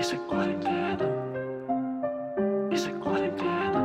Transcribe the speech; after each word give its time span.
Isso 0.00 0.14
é 0.14 0.18
quarentena. 0.18 1.04
Isso 2.72 2.88
é 2.88 2.92
quarentena. 3.00 3.82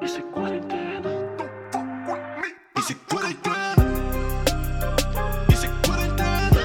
Isso 0.00 0.18
é 0.18 0.22
quarentena. 0.22 1.10
Isso 2.78 2.92
é 2.92 2.94
quarentena. 3.06 3.84
Isso 5.52 5.66
é 5.66 5.68
quarentena. 5.84 6.56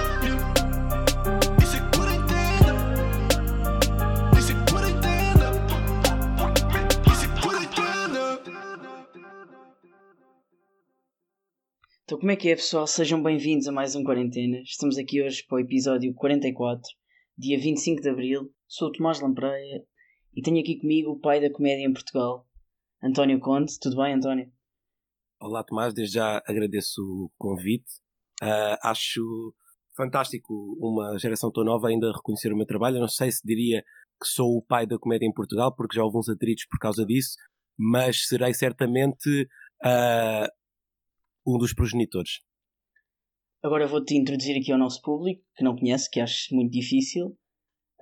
Isso 1.62 1.76
é 1.76 1.82
quarentena. 1.92 2.77
Isso 4.39 4.52
é 4.52 4.55
quarentena. 4.71 5.52
Isso 7.12 7.26
é 7.26 7.42
quarentena. 7.42 8.21
Então, 12.05 12.18
como 12.20 12.32
é 12.32 12.36
que 12.38 12.48
é, 12.50 12.55
pessoal? 12.55 12.88
Sejam 12.88 13.21
bem-vindos 13.21 13.68
a 13.68 13.71
mais 13.73 13.98
um 13.98 14.04
Quarentena. 14.05 14.62
Estamos 14.64 14.98
aqui 14.98 15.21
hoje 15.21 15.44
para 15.46 15.58
o 15.58 15.60
episódio 15.60 16.14
44, 16.14 17.00
dia 17.42 17.60
25 17.60 18.04
de 18.04 18.10
abril. 18.10 18.54
Sou 18.68 18.89
o 18.89 18.92
Tomás 18.92 19.20
Lampreia 19.20 19.84
e 20.36 20.43
tenho 20.43 20.60
aqui 20.60 20.79
comigo 20.79 21.10
o 21.10 21.20
pai 21.20 21.42
da 21.42 21.52
comédia 21.52 21.88
em 21.88 21.92
Portugal, 21.92 22.48
António 23.04 23.39
Conte. 23.39 23.79
Tudo 23.82 23.98
bem, 23.98 24.14
António? 24.14 24.52
Olá 25.39 25.64
Tomás, 25.64 25.92
desde 25.92 26.15
já 26.15 26.38
agradeço 26.46 27.01
o 27.01 27.32
convite. 27.39 27.89
Ah, 28.43 28.78
acho 28.92 29.56
fantástico 29.98 30.54
uma 30.79 31.18
geração 31.18 31.51
tão 31.51 31.64
nova 31.64 31.88
ainda 31.88 32.12
reconhecer 32.12 32.53
o 32.53 32.56
meu 32.56 32.67
trabalho. 32.67 32.98
Eu 32.98 33.02
não 33.02 33.08
sei 33.08 33.31
se 33.31 33.42
diria 33.44 33.81
que 34.22 34.28
sou 34.28 34.58
o 34.58 34.64
pai 34.64 34.86
da 34.86 35.00
comédia 35.00 35.26
em 35.26 35.34
Portugal, 35.34 35.76
porque 35.76 35.95
já 35.95 36.03
houve 36.03 36.20
uns 36.20 36.30
atritos 36.30 36.67
por 36.70 36.78
causa 36.78 37.03
disso, 37.03 37.36
mas 37.76 38.28
serei 38.28 38.53
certamente 38.53 39.48
ah, 39.84 40.48
um 41.48 41.58
dos 41.58 41.73
progenitores. 41.73 42.42
Agora 43.64 43.88
vou-te 43.88 44.16
introduzir 44.16 44.59
aqui 44.59 44.72
ao 44.72 44.80
nosso 44.80 45.02
público, 45.02 45.44
que 45.56 45.64
não 45.64 45.76
conhece, 45.76 46.09
que 46.09 46.20
acho 46.20 46.53
muito 46.56 46.72
difícil. 46.72 47.38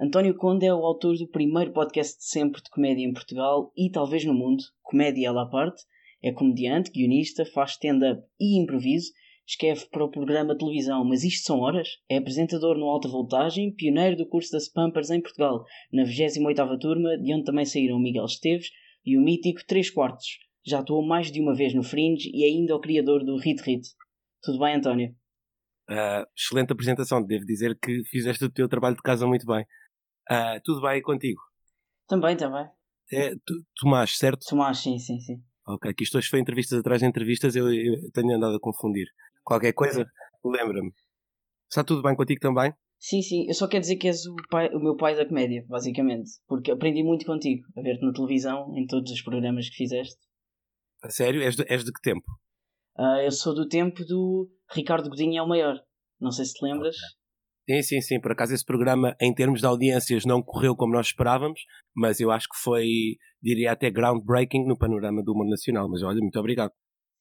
António 0.01 0.33
Conde 0.33 0.65
é 0.65 0.73
o 0.73 0.85
autor 0.85 1.17
do 1.17 1.27
primeiro 1.27 1.73
podcast 1.73 2.17
de 2.19 2.23
sempre 2.23 2.61
de 2.63 2.69
comédia 2.69 3.03
em 3.03 3.11
Portugal 3.11 3.69
e 3.75 3.91
talvez 3.91 4.23
no 4.23 4.33
mundo, 4.33 4.63
Comédia 4.81 5.29
à 5.31 5.45
parte. 5.45 5.83
É 6.23 6.31
comediante, 6.31 6.89
guionista, 6.89 7.43
faz 7.45 7.71
stand-up 7.71 8.23
e 8.39 8.57
improviso, 8.61 9.11
escreve 9.45 9.85
para 9.89 10.05
o 10.05 10.09
programa 10.09 10.53
de 10.53 10.59
televisão 10.59 11.03
Mas 11.03 11.25
Isto 11.25 11.47
São 11.47 11.59
Horas, 11.59 11.97
é 12.09 12.15
apresentador 12.15 12.77
no 12.77 12.85
Alta 12.85 13.09
Voltagem, 13.09 13.75
pioneiro 13.75 14.15
do 14.15 14.25
curso 14.25 14.53
das 14.53 14.69
Pampers 14.69 15.09
em 15.09 15.21
Portugal, 15.21 15.65
na 15.91 16.03
28ª 16.03 16.79
turma, 16.79 17.17
de 17.17 17.33
onde 17.33 17.43
também 17.43 17.65
saíram 17.65 17.99
Miguel 17.99 18.23
Esteves 18.23 18.69
e 19.05 19.17
o 19.17 19.21
mítico 19.21 19.59
3 19.67 19.89
quartos. 19.89 20.27
Já 20.65 20.79
atuou 20.79 21.05
mais 21.05 21.29
de 21.29 21.41
uma 21.41 21.53
vez 21.53 21.73
no 21.73 21.83
Fringe 21.83 22.31
e 22.33 22.45
é 22.45 22.47
ainda 22.47 22.73
o 22.73 22.79
criador 22.79 23.25
do 23.25 23.35
Hit 23.35 23.61
Hit. 23.63 23.85
Tudo 24.41 24.59
bem, 24.59 24.75
António? 24.75 25.13
Ah, 25.89 26.25
excelente 26.37 26.71
apresentação, 26.71 27.21
devo 27.21 27.43
dizer 27.45 27.77
que 27.77 28.01
fizeste 28.05 28.45
o 28.45 28.51
teu 28.51 28.69
trabalho 28.69 28.95
de 28.95 29.01
casa 29.01 29.27
muito 29.27 29.45
bem. 29.45 29.65
Ah, 30.29 30.59
tudo 30.63 30.81
bem 30.81 31.01
contigo? 31.01 31.41
Também, 32.07 32.35
também. 32.37 32.67
É, 33.11 33.31
tu- 33.45 33.63
Tomás, 33.79 34.17
certo? 34.17 34.45
Tomás, 34.47 34.77
sim, 34.79 34.99
sim, 34.99 35.19
sim. 35.19 35.41
Ok, 35.67 35.93
que 35.93 36.03
isto 36.03 36.17
hoje 36.17 36.29
foi 36.29 36.39
entrevistas 36.39 36.79
atrás 36.79 37.01
de 37.01 37.07
entrevistas, 37.07 37.55
eu, 37.55 37.71
eu 37.73 38.11
tenho 38.11 38.35
andado 38.35 38.55
a 38.55 38.59
confundir. 38.59 39.07
Qualquer 39.43 39.73
coisa, 39.73 40.05
lembra-me. 40.43 40.91
Está 41.69 41.83
tudo 41.83 42.01
bem 42.01 42.15
contigo 42.15 42.39
também? 42.39 42.73
Sim, 42.99 43.21
sim, 43.21 43.45
eu 43.47 43.53
só 43.53 43.67
quero 43.67 43.81
dizer 43.81 43.95
que 43.95 44.07
és 44.07 44.25
o, 44.25 44.35
pai- 44.49 44.69
o 44.73 44.79
meu 44.79 44.95
pai 44.95 45.15
da 45.15 45.25
comédia, 45.25 45.63
basicamente. 45.67 46.31
Porque 46.47 46.71
aprendi 46.71 47.03
muito 47.03 47.25
contigo, 47.25 47.65
a 47.77 47.81
ver-te 47.81 48.03
na 48.05 48.11
televisão, 48.11 48.73
em 48.75 48.85
todos 48.85 49.11
os 49.11 49.21
programas 49.21 49.69
que 49.69 49.75
fizeste. 49.75 50.17
A 51.01 51.09
sério? 51.09 51.41
És 51.41 51.55
de, 51.55 51.63
és 51.69 51.83
de 51.83 51.91
que 51.93 52.01
tempo? 52.01 52.25
Ah, 52.97 53.23
eu 53.23 53.31
sou 53.31 53.55
do 53.55 53.67
tempo 53.67 54.03
do 54.05 54.51
Ricardo 54.71 55.09
Godinho 55.09 55.37
é 55.39 55.41
o 55.41 55.47
maior. 55.47 55.79
Não 56.19 56.31
sei 56.31 56.43
se 56.45 56.53
te 56.53 56.65
lembras. 56.65 56.97
Sim, 57.69 57.83
sim, 57.83 58.01
sim. 58.01 58.19
Por 58.19 58.31
acaso 58.31 58.51
esse 58.51 58.65
programa, 58.65 59.15
em 59.21 59.31
termos 59.31 59.59
de 59.59 59.67
audiências, 59.67 60.25
não 60.25 60.41
correu 60.41 60.75
como 60.75 60.91
nós 60.91 61.05
esperávamos, 61.05 61.61
mas 61.95 62.19
eu 62.19 62.31
acho 62.31 62.47
que 62.49 62.57
foi, 62.63 62.87
diria 63.39 63.73
até 63.73 63.91
groundbreaking 63.91 64.65
no 64.65 64.75
panorama 64.75 65.21
do 65.21 65.33
humor 65.33 65.47
nacional. 65.47 65.87
Mas 65.87 66.01
olha, 66.01 66.19
muito 66.19 66.39
obrigado. 66.39 66.71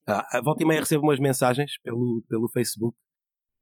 Ah, 0.06 0.40
volta 0.42 0.62
e 0.62 0.66
meia 0.66 0.80
recebo 0.80 1.02
umas 1.02 1.20
mensagens 1.20 1.72
pelo, 1.82 2.24
pelo 2.30 2.48
Facebook 2.48 2.96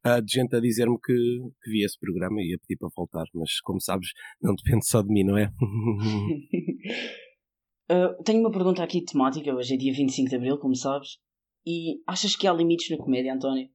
ah, 0.05 0.21
de 0.21 0.33
gente 0.33 0.55
a 0.55 0.61
dizer-me 0.61 0.97
que, 1.05 1.13
que 1.61 1.71
via 1.73 1.87
esse 1.87 1.99
programa 1.99 2.41
e 2.41 2.55
a 2.55 2.59
pedir 2.61 2.79
para 2.79 2.89
voltar. 2.95 3.25
Mas, 3.35 3.61
como 3.63 3.81
sabes, 3.81 4.11
não 4.41 4.55
depende 4.55 4.87
só 4.87 5.03
de 5.03 5.09
mim, 5.09 5.25
não 5.25 5.37
é? 5.37 5.51
Ah, 7.89 8.17
tenho 8.25 8.41
uma 8.41 8.51
pergunta 8.51 8.83
aqui 8.83 9.05
temática. 9.05 9.55
Hoje 9.55 9.75
é 9.75 9.77
dia 9.77 9.93
25 9.93 10.29
de 10.29 10.35
abril, 10.35 10.59
como 10.59 10.75
sabes. 10.75 11.19
E 11.65 12.03
achas 12.05 12.35
que 12.35 12.49
há 12.49 12.53
limites 12.53 12.91
na 12.91 12.97
comédia, 12.97 13.33
António? 13.33 13.71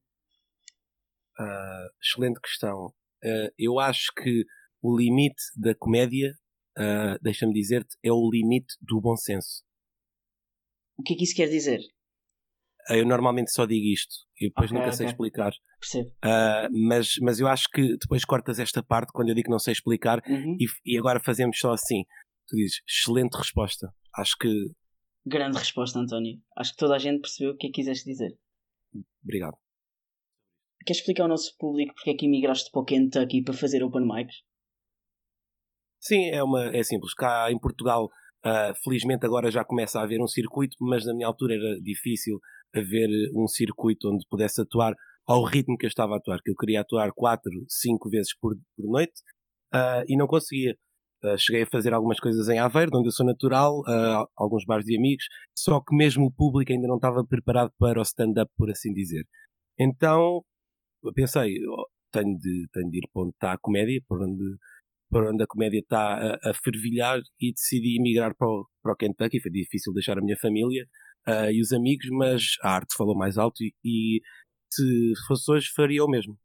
Ah, 1.39 1.87
excelente 2.01 2.41
questão. 2.41 2.93
Ah, 3.23 3.49
eu 3.57 3.79
acho 3.79 4.11
que 4.15 4.45
o 4.81 4.97
limite 4.97 5.41
da 5.55 5.73
comédia, 5.75 6.33
ah, 6.77 7.17
deixa-me 7.21 7.53
dizer-te, 7.53 7.95
é 8.03 8.11
o 8.11 8.29
limite 8.29 8.73
do 8.81 8.99
bom 9.01 9.15
senso. 9.15 9.63
O 10.97 11.03
que 11.03 11.13
é 11.13 11.17
que 11.17 11.23
isso 11.23 11.35
quer 11.35 11.47
dizer? 11.49 11.79
Ah, 12.89 12.97
Eu 12.97 13.05
normalmente 13.05 13.51
só 13.51 13.65
digo 13.65 13.85
isto 13.87 14.13
e 14.39 14.47
depois 14.47 14.71
Ok, 14.71 14.79
nunca 14.79 14.91
sei 14.91 15.05
ok. 15.05 15.11
explicar. 15.13 15.51
Percebo. 15.79 16.11
Mas, 16.71 17.15
mas 17.21 17.39
eu 17.39 17.47
acho 17.47 17.67
que 17.71 17.97
depois 17.97 18.23
cortas 18.25 18.59
esta 18.59 18.83
parte 18.83 19.11
quando 19.13 19.29
eu 19.29 19.35
digo 19.35 19.45
que 19.45 19.51
não 19.51 19.59
sei 19.59 19.71
explicar 19.73 20.21
Uhum. 20.27 20.57
e, 20.59 20.65
e 20.93 20.97
agora 20.97 21.19
fazemos 21.19 21.57
só 21.59 21.73
assim. 21.73 22.03
Tu 22.47 22.55
dizes, 22.55 22.81
excelente 22.87 23.35
resposta. 23.35 23.93
Acho 24.15 24.35
que. 24.37 24.49
Grande 25.25 25.57
resposta, 25.57 25.99
António. 25.99 26.41
Acho 26.57 26.71
que 26.71 26.77
toda 26.77 26.95
a 26.95 26.99
gente 26.99 27.21
percebeu 27.21 27.53
o 27.53 27.57
que 27.57 27.67
é 27.67 27.69
que 27.69 27.75
quiseste 27.75 28.05
dizer. 28.09 28.37
Obrigado. 29.23 29.55
Queres 30.85 30.99
explicar 30.99 31.23
ao 31.23 31.29
nosso 31.29 31.55
público 31.57 31.93
porque 31.95 32.11
é 32.11 32.13
que 32.15 32.25
emigraste 32.25 32.71
para 32.71 32.81
o 32.81 32.85
Kentucky 32.85 33.43
para 33.43 33.53
fazer 33.53 33.83
open 33.83 34.05
mics? 34.05 34.35
Sim, 35.99 36.29
é, 36.29 36.43
uma, 36.43 36.75
é 36.75 36.83
simples. 36.83 37.13
Cá 37.13 37.51
em 37.51 37.59
Portugal, 37.59 38.09
ah, 38.43 38.73
felizmente 38.83 39.25
agora 39.25 39.51
já 39.51 39.63
começa 39.63 39.99
a 39.99 40.03
haver 40.03 40.19
um 40.19 40.27
circuito, 40.27 40.75
mas 40.79 41.05
na 41.05 41.13
minha 41.13 41.27
altura 41.27 41.55
era 41.55 41.79
difícil 41.81 42.39
haver 42.73 43.09
um 43.35 43.47
circuito 43.47 44.09
onde 44.09 44.25
pudesse 44.27 44.61
atuar 44.61 44.95
ao 45.27 45.43
ritmo 45.43 45.77
que 45.77 45.85
eu 45.85 45.89
estava 45.89 46.15
a 46.15 46.17
atuar, 46.17 46.39
que 46.41 46.49
eu 46.49 46.55
queria 46.55 46.81
atuar 46.81 47.11
4, 47.13 47.51
5 47.67 48.09
vezes 48.09 48.35
por, 48.35 48.55
por 48.75 48.85
noite 48.89 49.13
ah, 49.73 50.03
e 50.07 50.17
não 50.17 50.27
conseguia. 50.27 50.75
Ah, 51.23 51.37
cheguei 51.37 51.63
a 51.63 51.67
fazer 51.67 51.93
algumas 51.93 52.19
coisas 52.19 52.49
em 52.49 52.57
Aveiro, 52.57 52.89
de 52.89 52.97
onde 52.97 53.07
eu 53.09 53.11
sou 53.11 53.25
natural, 53.25 53.83
ah, 53.87 54.25
alguns 54.35 54.65
bares 54.65 54.85
de 54.85 54.97
amigos, 54.97 55.25
só 55.55 55.79
que 55.79 55.95
mesmo 55.95 56.25
o 56.25 56.31
público 56.31 56.71
ainda 56.71 56.87
não 56.87 56.95
estava 56.95 57.23
preparado 57.23 57.71
para 57.77 57.99
o 57.99 58.01
stand-up, 58.01 58.51
por 58.57 58.71
assim 58.71 58.91
dizer. 58.91 59.23
Então, 59.79 60.43
pensei, 61.15 61.55
oh, 61.67 61.87
tenho 62.11 62.37
de, 62.37 62.67
tenho 62.71 62.89
de 62.89 62.97
ir 62.97 63.09
para 63.13 63.23
onde 63.23 63.33
está 63.33 63.53
a 63.53 63.57
comédia, 63.57 64.01
por 64.07 64.21
onde, 64.21 64.57
por 65.09 65.25
onde 65.25 65.43
a 65.43 65.47
comédia 65.47 65.79
está 65.79 66.15
a, 66.15 66.49
a 66.49 66.53
fervilhar 66.53 67.19
e 67.39 67.53
decidi 67.53 67.97
emigrar 67.97 68.35
para 68.35 68.47
o, 68.47 68.67
para 68.81 68.93
o 68.93 68.95
Kentucky. 68.95 69.41
Foi 69.41 69.51
difícil 69.51 69.93
deixar 69.93 70.17
a 70.17 70.21
minha 70.21 70.37
família 70.37 70.85
ah, 71.25 71.51
e 71.51 71.61
os 71.61 71.71
amigos, 71.71 72.07
mas 72.11 72.43
a 72.61 72.75
arte 72.75 72.95
falou 72.95 73.15
mais 73.15 73.37
alto 73.37 73.63
e, 73.63 73.73
e 73.83 74.21
se 74.71 75.13
fosse 75.27 75.51
hoje 75.51 75.69
faria 75.75 76.03
o 76.03 76.09
mesmo. 76.09 76.37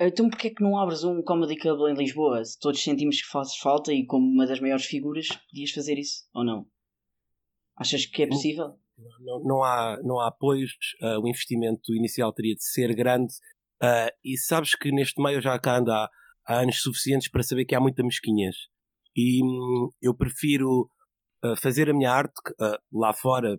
Então 0.00 0.28
porquê 0.30 0.48
é 0.48 0.54
que 0.54 0.62
não 0.62 0.78
abres 0.78 1.02
um 1.02 1.22
comedy 1.22 1.56
club 1.56 1.90
em 1.90 1.98
Lisboa? 1.98 2.44
Se 2.44 2.56
todos 2.58 2.82
sentimos 2.82 3.20
que 3.20 3.28
fazes 3.28 3.56
falta 3.56 3.92
e 3.92 4.06
como 4.06 4.30
uma 4.30 4.46
das 4.46 4.60
maiores 4.60 4.86
figuras, 4.86 5.26
podias 5.50 5.72
fazer 5.72 5.98
isso, 5.98 6.24
ou 6.32 6.44
não? 6.44 6.66
Achas 7.76 8.06
que 8.06 8.22
é 8.22 8.28
possível? 8.28 8.78
Não, 9.20 9.42
não 9.44 9.62
há, 9.62 9.98
não 10.02 10.20
há 10.20 10.28
apoios, 10.28 10.72
ah, 11.02 11.18
o 11.20 11.28
investimento 11.28 11.94
inicial 11.94 12.32
teria 12.32 12.54
de 12.54 12.64
ser 12.64 12.94
grande 12.94 13.32
ah, 13.80 14.10
e 14.24 14.36
sabes 14.36 14.74
que 14.74 14.90
neste 14.90 15.22
meio 15.22 15.40
já 15.40 15.58
cá 15.58 15.78
ando 15.78 15.92
há, 15.92 16.10
há 16.46 16.60
anos 16.60 16.80
suficientes 16.82 17.28
para 17.28 17.42
saber 17.42 17.64
que 17.64 17.74
há 17.74 17.80
muita 17.80 18.02
mesquinhas 18.02 18.56
e 19.16 19.42
hum, 19.44 19.90
eu 20.02 20.14
prefiro 20.14 20.90
ah, 21.44 21.54
fazer 21.56 21.88
a 21.88 21.94
minha 21.94 22.10
arte 22.10 22.34
lá 22.92 23.12
fora, 23.12 23.58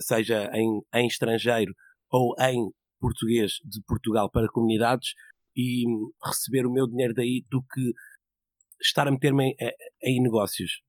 seja 0.00 0.50
em, 0.52 0.80
em 0.94 1.06
estrangeiro 1.06 1.72
ou 2.10 2.34
em 2.40 2.70
português 2.98 3.52
de 3.64 3.80
Portugal 3.86 4.28
para 4.28 4.48
comunidades 4.48 5.10
e 5.54 5.86
hum, 5.86 6.10
receber 6.24 6.66
o 6.66 6.72
meu 6.72 6.88
dinheiro 6.88 7.14
daí 7.14 7.44
do 7.50 7.62
que 7.62 7.92
estar 8.80 9.06
a 9.06 9.10
meter-me 9.10 9.50
em, 9.50 9.56
em 10.02 10.22
negócios. 10.22 10.80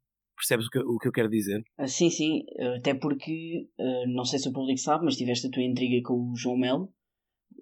Percebes 0.42 0.66
o 0.66 0.70
que, 0.72 0.80
eu- 0.80 0.88
o 0.88 0.98
que 0.98 1.08
eu 1.08 1.12
quero 1.12 1.30
dizer? 1.30 1.62
Ah, 1.78 1.88
sim, 1.88 2.10
sim, 2.10 2.44
até 2.78 2.96
porque, 2.96 3.70
ah, 3.80 4.08
não 4.08 4.26
sei 4.26 4.40
se 4.40 4.50
o 4.50 4.52
público 4.52 4.80
sabe, 4.80 5.06
mas 5.06 5.16
tiveste 5.16 5.46
a 5.46 5.52
tua 5.52 5.62
intriga 5.62 6.02
com 6.04 6.32
o 6.32 6.36
João 6.36 6.58
Melo, 6.58 6.92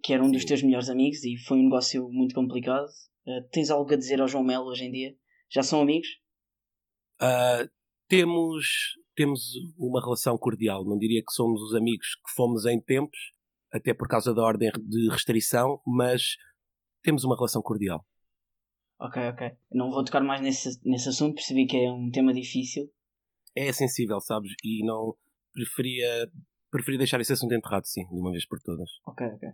que 0.02 0.14
era 0.14 0.24
um 0.24 0.32
dos 0.32 0.44
Sim. 0.44 0.48
teus 0.48 0.64
melhores 0.64 0.90
amigos 0.90 1.22
e 1.26 1.36
foi 1.38 1.58
um 1.60 1.64
negócio 1.64 2.08
muito 2.10 2.34
complicado. 2.34 2.88
Ah, 3.28 3.42
tens 3.52 3.70
algo 3.70 3.92
a 3.94 3.98
dizer 3.98 4.22
ao 4.22 4.30
João 4.30 4.46
Melo 4.46 4.68
hoje 4.68 4.86
em 4.86 4.92
dia? 4.92 5.14
Já 5.52 5.62
são 5.62 5.82
amigos? 5.82 6.08
Ah, 7.20 7.68
temos, 8.08 8.66
temos 9.14 9.42
uma 9.78 10.00
relação 10.02 10.38
cordial. 10.38 10.86
Não 10.86 10.98
diria 10.98 11.22
que 11.22 11.34
somos 11.34 11.62
os 11.62 11.76
amigos 11.76 12.08
que 12.16 12.34
fomos 12.34 12.66
em 12.66 12.80
tempos, 12.80 13.20
até 13.74 13.94
por 13.94 14.08
causa 14.08 14.34
da 14.34 14.42
ordem 14.42 14.72
de 14.88 15.10
restrição, 15.10 15.82
mas 15.86 16.38
temos 17.04 17.26
uma 17.26 17.36
relação 17.36 17.62
cordial. 17.62 18.06
Ok, 19.00 19.30
ok. 19.30 19.52
Não 19.72 19.90
vou 19.90 20.04
tocar 20.04 20.22
mais 20.22 20.42
nesse, 20.42 20.80
nesse 20.84 21.10
assunto, 21.10 21.36
percebi 21.36 21.66
que 21.66 21.78
é 21.78 21.92
um 21.92 22.12
tema 22.12 22.34
difícil. 22.34 22.92
É 23.56 23.72
sensível, 23.72 24.20
sabes? 24.20 24.52
E 24.64 24.86
não 24.86 25.16
preferia, 25.54 26.30
preferia 26.70 26.98
deixar 26.98 27.20
esse 27.22 27.34
assunto 27.34 27.54
enterrado, 27.54 27.86
sim, 27.86 28.06
de 28.08 28.20
uma 28.20 28.32
vez 28.32 28.46
por 28.46 28.60
todas. 28.60 28.90
Ok, 29.08 29.26
ok. 29.26 29.50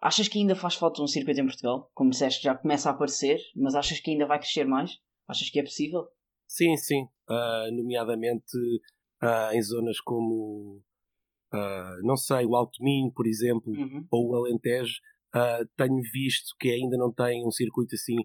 Achas 0.00 0.26
que 0.26 0.38
ainda 0.38 0.56
faz 0.56 0.74
falta 0.74 1.00
um 1.00 1.06
circuito 1.06 1.40
em 1.40 1.46
Portugal? 1.46 1.88
Como 1.94 2.10
disseste, 2.10 2.42
já 2.42 2.56
começa 2.56 2.90
a 2.90 2.92
aparecer, 2.92 3.38
mas 3.54 3.74
achas 3.76 4.00
que 4.00 4.10
ainda 4.10 4.26
vai 4.26 4.38
crescer 4.38 4.64
mais? 4.64 4.98
Achas 5.28 5.48
que 5.48 5.60
é 5.60 5.62
possível? 5.62 6.08
Sim, 6.48 6.76
sim. 6.76 7.04
Uh, 7.30 7.72
nomeadamente 7.72 8.56
uh, 9.22 9.54
em 9.54 9.62
zonas 9.62 10.00
como, 10.00 10.82
uh, 11.54 12.02
não 12.02 12.16
sei, 12.16 12.44
o 12.44 12.56
Alto 12.56 12.82
Minho, 12.82 13.12
por 13.12 13.28
exemplo, 13.28 13.72
Uhum. 13.72 14.04
ou 14.10 14.30
o 14.30 14.36
Alentejo, 14.36 15.00
tenho 15.78 16.02
visto 16.12 16.54
que 16.60 16.68
ainda 16.68 16.98
não 16.98 17.10
tem 17.10 17.46
um 17.46 17.50
circuito 17.50 17.94
assim 17.94 18.16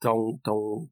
tão, 0.00 0.38
tão, 0.42 0.88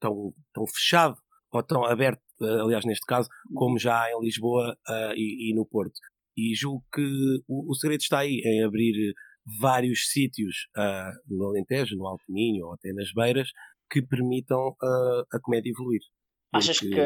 tão, 0.00 0.34
tão 0.52 0.66
fechado 0.66 1.16
ou 1.52 1.62
tão 1.62 1.84
aberto, 1.84 2.20
aliás, 2.40 2.84
neste 2.84 3.06
caso, 3.06 3.28
como 3.54 3.78
já 3.78 4.02
há 4.02 4.10
em 4.12 4.20
Lisboa 4.20 4.76
e, 5.14 5.50
e 5.50 5.54
no 5.54 5.66
Porto. 5.66 5.94
E 6.36 6.54
julgo 6.54 6.84
que 6.92 7.02
o, 7.48 7.70
o 7.70 7.74
segredo 7.74 8.00
está 8.00 8.18
aí, 8.18 8.42
em 8.44 8.62
abrir 8.62 9.14
vários 9.60 10.10
sítios 10.10 10.66
uh, 10.76 11.34
no 11.34 11.46
Alentejo, 11.46 11.96
no 11.96 12.06
Alto 12.06 12.24
Minho 12.28 12.66
ou 12.66 12.74
até 12.74 12.92
nas 12.92 13.12
Beiras 13.12 13.48
que 13.90 14.02
permitam 14.02 14.70
uh, 14.70 15.24
a 15.32 15.40
comédia 15.40 15.70
evoluir. 15.70 16.00
Achas 16.52 16.80
que 16.80 16.98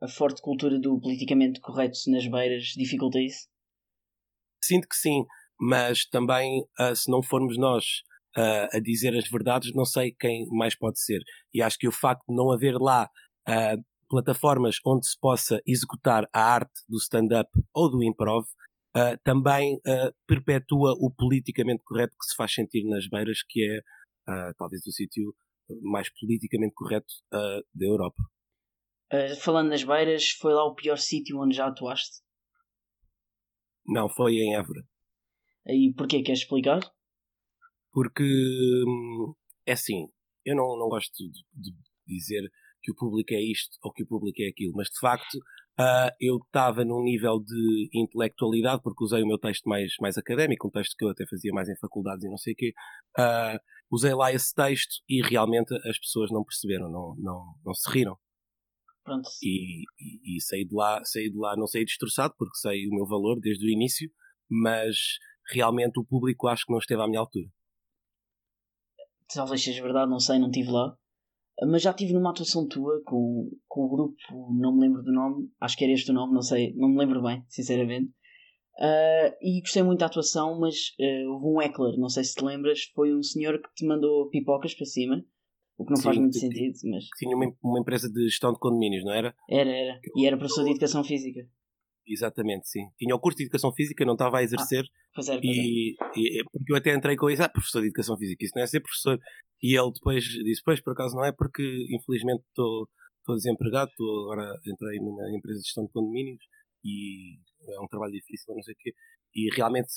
a, 0.00 0.08
forte 0.08 0.42
cultura 0.42 0.78
do 0.80 1.00
politicamente 1.00 1.60
correto 1.60 1.98
nas 2.08 2.26
Beiras 2.26 2.64
dificulta 2.76 3.20
isso? 3.20 3.48
Sinto 4.62 4.88
que 4.88 4.96
sim, 4.96 5.24
mas 5.60 6.06
também 6.06 6.62
uh, 6.80 6.96
se 6.96 7.10
não 7.10 7.22
formos 7.22 7.56
nós 7.56 7.84
a 8.36 8.80
dizer 8.80 9.16
as 9.16 9.28
verdades, 9.28 9.72
não 9.74 9.84
sei 9.84 10.12
quem 10.12 10.46
mais 10.50 10.74
pode 10.74 11.00
ser. 11.00 11.20
E 11.52 11.62
acho 11.62 11.78
que 11.78 11.88
o 11.88 11.92
facto 11.92 12.24
de 12.28 12.34
não 12.34 12.50
haver 12.50 12.74
lá 12.74 13.08
plataformas 14.08 14.76
onde 14.84 15.06
se 15.06 15.18
possa 15.18 15.60
executar 15.66 16.28
a 16.32 16.40
arte 16.40 16.82
do 16.88 16.98
stand-up 16.98 17.50
ou 17.72 17.90
do 17.90 18.02
improv 18.02 18.44
uh, 18.96 19.18
também 19.24 19.74
uh, 19.76 20.14
perpetua 20.26 20.94
o 20.98 21.10
politicamente 21.10 21.82
correto 21.84 22.16
que 22.18 22.26
se 22.26 22.36
faz 22.36 22.52
sentir 22.52 22.84
nas 22.84 23.08
beiras, 23.08 23.42
que 23.42 23.62
é 23.62 23.78
uh, 23.78 24.54
talvez 24.56 24.86
o 24.86 24.92
sítio 24.92 25.34
mais 25.82 26.08
politicamente 26.20 26.74
correto 26.74 27.12
da 27.32 27.86
Europa. 27.86 28.22
falando 29.40 29.70
nas 29.70 29.82
beiras, 29.82 30.28
foi 30.32 30.52
lá 30.52 30.62
o 30.62 30.74
pior 30.74 30.98
sítio 30.98 31.40
onde 31.40 31.56
já 31.56 31.68
atuaste? 31.68 32.18
Não, 33.86 34.06
foi 34.10 34.34
em 34.34 34.54
Évora. 34.54 34.82
E 35.66 35.94
porquê? 35.96 36.22
Queres 36.22 36.40
explicar? 36.40 36.80
Porque 37.94 38.24
hum, 38.24 39.32
é 39.64 39.72
assim, 39.72 40.08
eu 40.44 40.56
não, 40.56 40.76
não 40.76 40.88
gosto 40.88 41.12
de, 41.16 41.30
de 41.54 41.72
dizer 42.06 42.42
que 42.82 42.90
o 42.90 42.94
público 42.94 43.32
é 43.32 43.40
isto 43.40 43.78
ou 43.82 43.92
que 43.92 44.02
o 44.02 44.06
público 44.06 44.42
é 44.42 44.48
aquilo, 44.48 44.74
mas 44.74 44.88
de 44.88 44.98
facto 44.98 45.36
uh, 45.80 46.10
eu 46.20 46.36
estava 46.36 46.84
num 46.84 47.02
nível 47.02 47.40
de 47.40 47.88
intelectualidade, 47.94 48.82
porque 48.82 49.04
usei 49.04 49.22
o 49.22 49.26
meu 49.26 49.38
texto 49.38 49.66
mais, 49.68 49.94
mais 50.00 50.18
académico, 50.18 50.68
um 50.68 50.70
texto 50.70 50.94
que 50.98 51.04
eu 51.04 51.08
até 51.08 51.24
fazia 51.26 51.52
mais 51.52 51.68
em 51.68 51.76
faculdades 51.78 52.24
e 52.24 52.28
não 52.28 52.36
sei 52.36 52.52
o 52.52 52.56
quê. 52.56 52.74
Uh, 53.18 53.58
usei 53.90 54.12
lá 54.12 54.32
esse 54.32 54.52
texto 54.52 55.02
e 55.08 55.22
realmente 55.22 55.72
as 55.88 55.98
pessoas 55.98 56.30
não 56.30 56.44
perceberam, 56.44 56.90
não, 56.90 57.14
não, 57.16 57.54
não 57.64 57.72
se 57.72 57.90
riram. 57.90 58.18
Pronto. 59.04 59.28
E, 59.42 59.82
e, 59.98 60.36
e, 60.36 60.40
saí 60.40 60.64
de 60.64 60.74
lá, 60.74 61.02
saí 61.04 61.30
de 61.30 61.36
lá, 61.36 61.54
não 61.56 61.66
saí 61.66 61.84
destroçado, 61.84 62.34
porque 62.38 62.56
sei 62.56 62.86
o 62.88 62.94
meu 62.94 63.06
valor 63.06 63.38
desde 63.38 63.66
o 63.66 63.70
início, 63.70 64.10
mas 64.50 64.96
realmente 65.50 66.00
o 66.00 66.04
público 66.04 66.48
acho 66.48 66.64
que 66.66 66.72
não 66.72 66.78
esteve 66.78 67.02
à 67.02 67.06
minha 67.06 67.20
altura. 67.20 67.46
Talvez 69.32 69.62
seja 69.62 69.82
verdade, 69.82 70.10
não 70.10 70.18
sei, 70.18 70.38
não 70.38 70.48
estive 70.48 70.70
lá. 70.70 70.96
Mas 71.62 71.82
já 71.82 71.92
tive 71.92 72.12
numa 72.12 72.30
atuação 72.30 72.66
tua 72.66 73.00
com, 73.04 73.48
com 73.68 73.82
o 73.82 73.88
grupo, 73.88 74.16
não 74.58 74.74
me 74.74 74.80
lembro 74.80 75.02
do 75.02 75.12
nome, 75.12 75.48
acho 75.60 75.76
que 75.76 75.84
era 75.84 75.92
este 75.92 76.10
o 76.10 76.14
nome, 76.14 76.34
não 76.34 76.42
sei, 76.42 76.74
não 76.74 76.88
me 76.88 76.98
lembro 76.98 77.22
bem, 77.22 77.44
sinceramente. 77.48 78.10
Uh, 78.76 79.30
e 79.40 79.60
gostei 79.60 79.84
muito 79.84 80.00
da 80.00 80.06
atuação, 80.06 80.58
mas 80.58 80.74
uh, 80.98 81.30
houve 81.30 81.46
um 81.46 81.62
heckler, 81.62 81.96
não 81.96 82.08
sei 82.08 82.24
se 82.24 82.34
te 82.34 82.44
lembras, 82.44 82.90
foi 82.92 83.14
um 83.14 83.22
senhor 83.22 83.60
que 83.62 83.72
te 83.72 83.86
mandou 83.86 84.28
pipocas 84.30 84.74
para 84.74 84.84
cima, 84.84 85.24
o 85.78 85.84
que 85.84 85.90
não 85.90 85.96
Sim, 85.96 86.02
faz 86.02 86.18
muito 86.18 86.36
sentido, 86.36 86.74
mas... 86.90 87.04
Tinha 87.16 87.36
uma, 87.36 87.54
uma 87.62 87.78
empresa 87.78 88.10
de 88.10 88.24
gestão 88.24 88.52
de 88.52 88.58
condomínios, 88.58 89.04
não 89.04 89.12
era? 89.12 89.32
Era, 89.48 89.70
era. 89.70 90.00
E 90.16 90.26
era 90.26 90.36
professor 90.36 90.64
de 90.64 90.70
Educação 90.70 91.04
Física. 91.04 91.48
Exatamente, 92.06 92.68
sim. 92.68 92.88
Tinha 92.98 93.14
o 93.14 93.18
curso 93.18 93.38
de 93.38 93.44
Educação 93.44 93.72
Física, 93.72 94.04
não 94.04 94.12
estava 94.12 94.38
a 94.38 94.42
exercer. 94.42 94.84
Ah, 94.84 95.10
pois 95.14 95.28
e, 95.42 95.96
e, 96.16 96.44
porque 96.52 96.72
eu 96.72 96.76
até 96.76 96.94
entrei 96.94 97.16
com 97.16 97.30
isso, 97.30 97.42
ah, 97.42 97.48
professor 97.48 97.80
de 97.80 97.86
Educação 97.86 98.16
Física, 98.18 98.44
isso 98.44 98.52
não 98.54 98.62
é 98.62 98.66
ser 98.66 98.80
professor. 98.80 99.18
E 99.62 99.78
ele 99.78 99.92
depois 99.92 100.24
disse, 100.24 100.62
pois, 100.64 100.82
por 100.82 100.92
acaso 100.92 101.16
não 101.16 101.24
é, 101.24 101.32
porque 101.32 101.62
infelizmente 101.90 102.42
estou 102.48 102.88
desempregado, 103.28 103.90
tô, 103.96 104.30
agora 104.30 104.52
entrei 104.66 104.98
numa 104.98 105.30
empresa 105.30 105.60
de 105.60 105.64
gestão 105.64 105.86
de 105.86 105.92
condomínios 105.92 106.42
e 106.84 107.38
é 107.66 107.80
um 107.80 107.88
trabalho 107.88 108.12
difícil, 108.12 108.54
não 108.54 108.62
sei 108.62 108.74
o 108.74 108.76
quê. 108.78 108.92
E 109.34 109.48
realmente, 109.54 109.90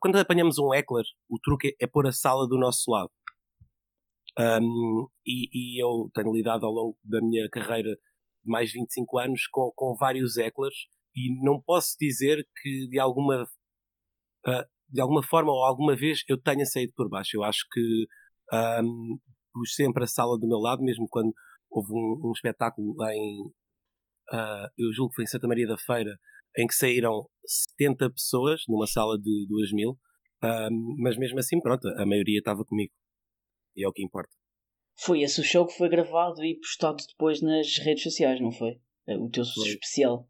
quando 0.00 0.16
apanhamos 0.16 0.58
um 0.58 0.72
heckler, 0.72 1.04
o 1.28 1.38
truque 1.38 1.76
é 1.80 1.86
pôr 1.86 2.06
a 2.06 2.12
sala 2.12 2.48
do 2.48 2.58
nosso 2.58 2.90
lado. 2.90 3.10
Um, 4.36 5.06
e, 5.24 5.48
e, 5.52 5.82
eu 5.82 6.10
tenho 6.12 6.32
lidado 6.32 6.66
ao 6.66 6.72
longo 6.72 6.98
da 7.04 7.20
minha 7.20 7.48
carreira 7.48 7.96
mais 8.44 8.70
de 8.70 8.78
25 8.78 9.18
anos 9.18 9.46
com, 9.50 9.72
com 9.74 9.94
vários 9.98 10.36
hecklers 10.36 10.76
e 11.14 11.42
não 11.44 11.60
posso 11.60 11.96
dizer 11.98 12.46
que 12.60 12.88
de 12.88 12.98
alguma 12.98 13.44
uh, 14.46 14.64
de 14.88 15.00
alguma 15.00 15.22
forma 15.22 15.50
ou 15.50 15.64
alguma 15.64 15.96
vez 15.96 16.22
eu 16.28 16.40
tenha 16.40 16.64
saído 16.64 16.92
por 16.94 17.08
baixo. 17.08 17.36
Eu 17.36 17.44
acho 17.44 17.64
que 17.72 18.06
um, 18.82 19.18
pus 19.52 19.74
sempre 19.74 20.04
a 20.04 20.06
sala 20.06 20.38
do 20.38 20.48
meu 20.48 20.58
lado, 20.58 20.82
mesmo 20.82 21.06
quando 21.08 21.32
houve 21.70 21.92
um, 21.92 22.28
um 22.28 22.32
espetáculo 22.32 22.94
em 23.10 23.46
uh, 24.32 24.68
eu 24.78 24.92
julgo 24.92 25.10
que 25.10 25.16
foi 25.16 25.24
em 25.24 25.28
Santa 25.28 25.48
Maria 25.48 25.66
da 25.66 25.78
Feira 25.78 26.18
em 26.56 26.66
que 26.66 26.74
saíram 26.74 27.28
70 27.76 28.10
pessoas 28.10 28.62
numa 28.68 28.86
sala 28.86 29.18
de 29.18 29.46
2 29.48 29.72
mil, 29.72 29.98
um, 30.42 30.96
mas 30.98 31.16
mesmo 31.16 31.38
assim, 31.38 31.60
pronto, 31.60 31.88
a 31.88 32.06
maioria 32.06 32.38
estava 32.38 32.64
comigo. 32.64 32.92
E 33.76 33.84
é 33.84 33.88
o 33.88 33.92
que 33.92 34.04
importa. 34.04 34.30
Foi 34.96 35.22
esse 35.22 35.40
o 35.40 35.44
show 35.44 35.66
que 35.66 35.76
foi 35.76 35.88
gravado 35.88 36.42
e 36.44 36.58
postado 36.58 37.02
depois 37.08 37.40
nas 37.42 37.78
redes 37.78 38.04
sociais, 38.04 38.40
não 38.40 38.52
foi? 38.52 38.80
O 39.08 39.28
teu 39.28 39.44
foi. 39.44 39.68
especial. 39.68 40.28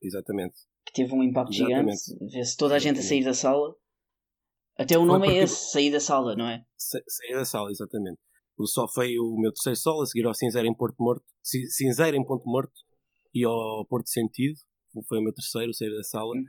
Exatamente. 0.00 0.54
Que 0.86 0.92
teve 0.92 1.14
um 1.14 1.22
impacto 1.22 1.52
Exatamente. 1.52 1.98
gigante. 2.04 2.32
Vê-se 2.32 2.56
toda 2.56 2.74
a 2.74 2.78
gente 2.78 3.00
a 3.00 3.02
sair 3.02 3.24
da 3.24 3.34
sala. 3.34 3.74
Até 4.76 4.98
o 4.98 5.04
nome 5.04 5.28
é 5.28 5.42
esse, 5.42 5.70
sair 5.70 5.90
da 5.90 6.00
sala, 6.00 6.34
não 6.34 6.48
é? 6.48 6.64
Sa 6.76 6.98
sair 7.06 7.34
da 7.34 7.44
sala, 7.44 7.70
exatamente. 7.70 8.18
O 8.58 8.66
sol 8.66 8.88
foi 8.88 9.18
o 9.18 9.36
meu 9.38 9.52
terceiro 9.52 9.76
solo, 9.76 10.02
a 10.02 10.06
seguir 10.06 10.26
ao 10.26 10.34
Cinzeiro 10.34 10.68
em 10.68 10.74
Porto 10.74 10.96
Morto. 10.98 11.24
Cinzeiro 11.42 12.16
em 12.16 12.24
Ponto 12.24 12.44
Morto 12.46 12.72
e 13.34 13.44
ao 13.44 13.86
Porto 13.86 14.08
Sentido. 14.08 14.58
Foi 15.08 15.18
o 15.18 15.22
meu 15.22 15.32
terceiro, 15.32 15.72
sair 15.72 15.90
da 15.90 16.02
sala. 16.02 16.34
Uhum. 16.34 16.44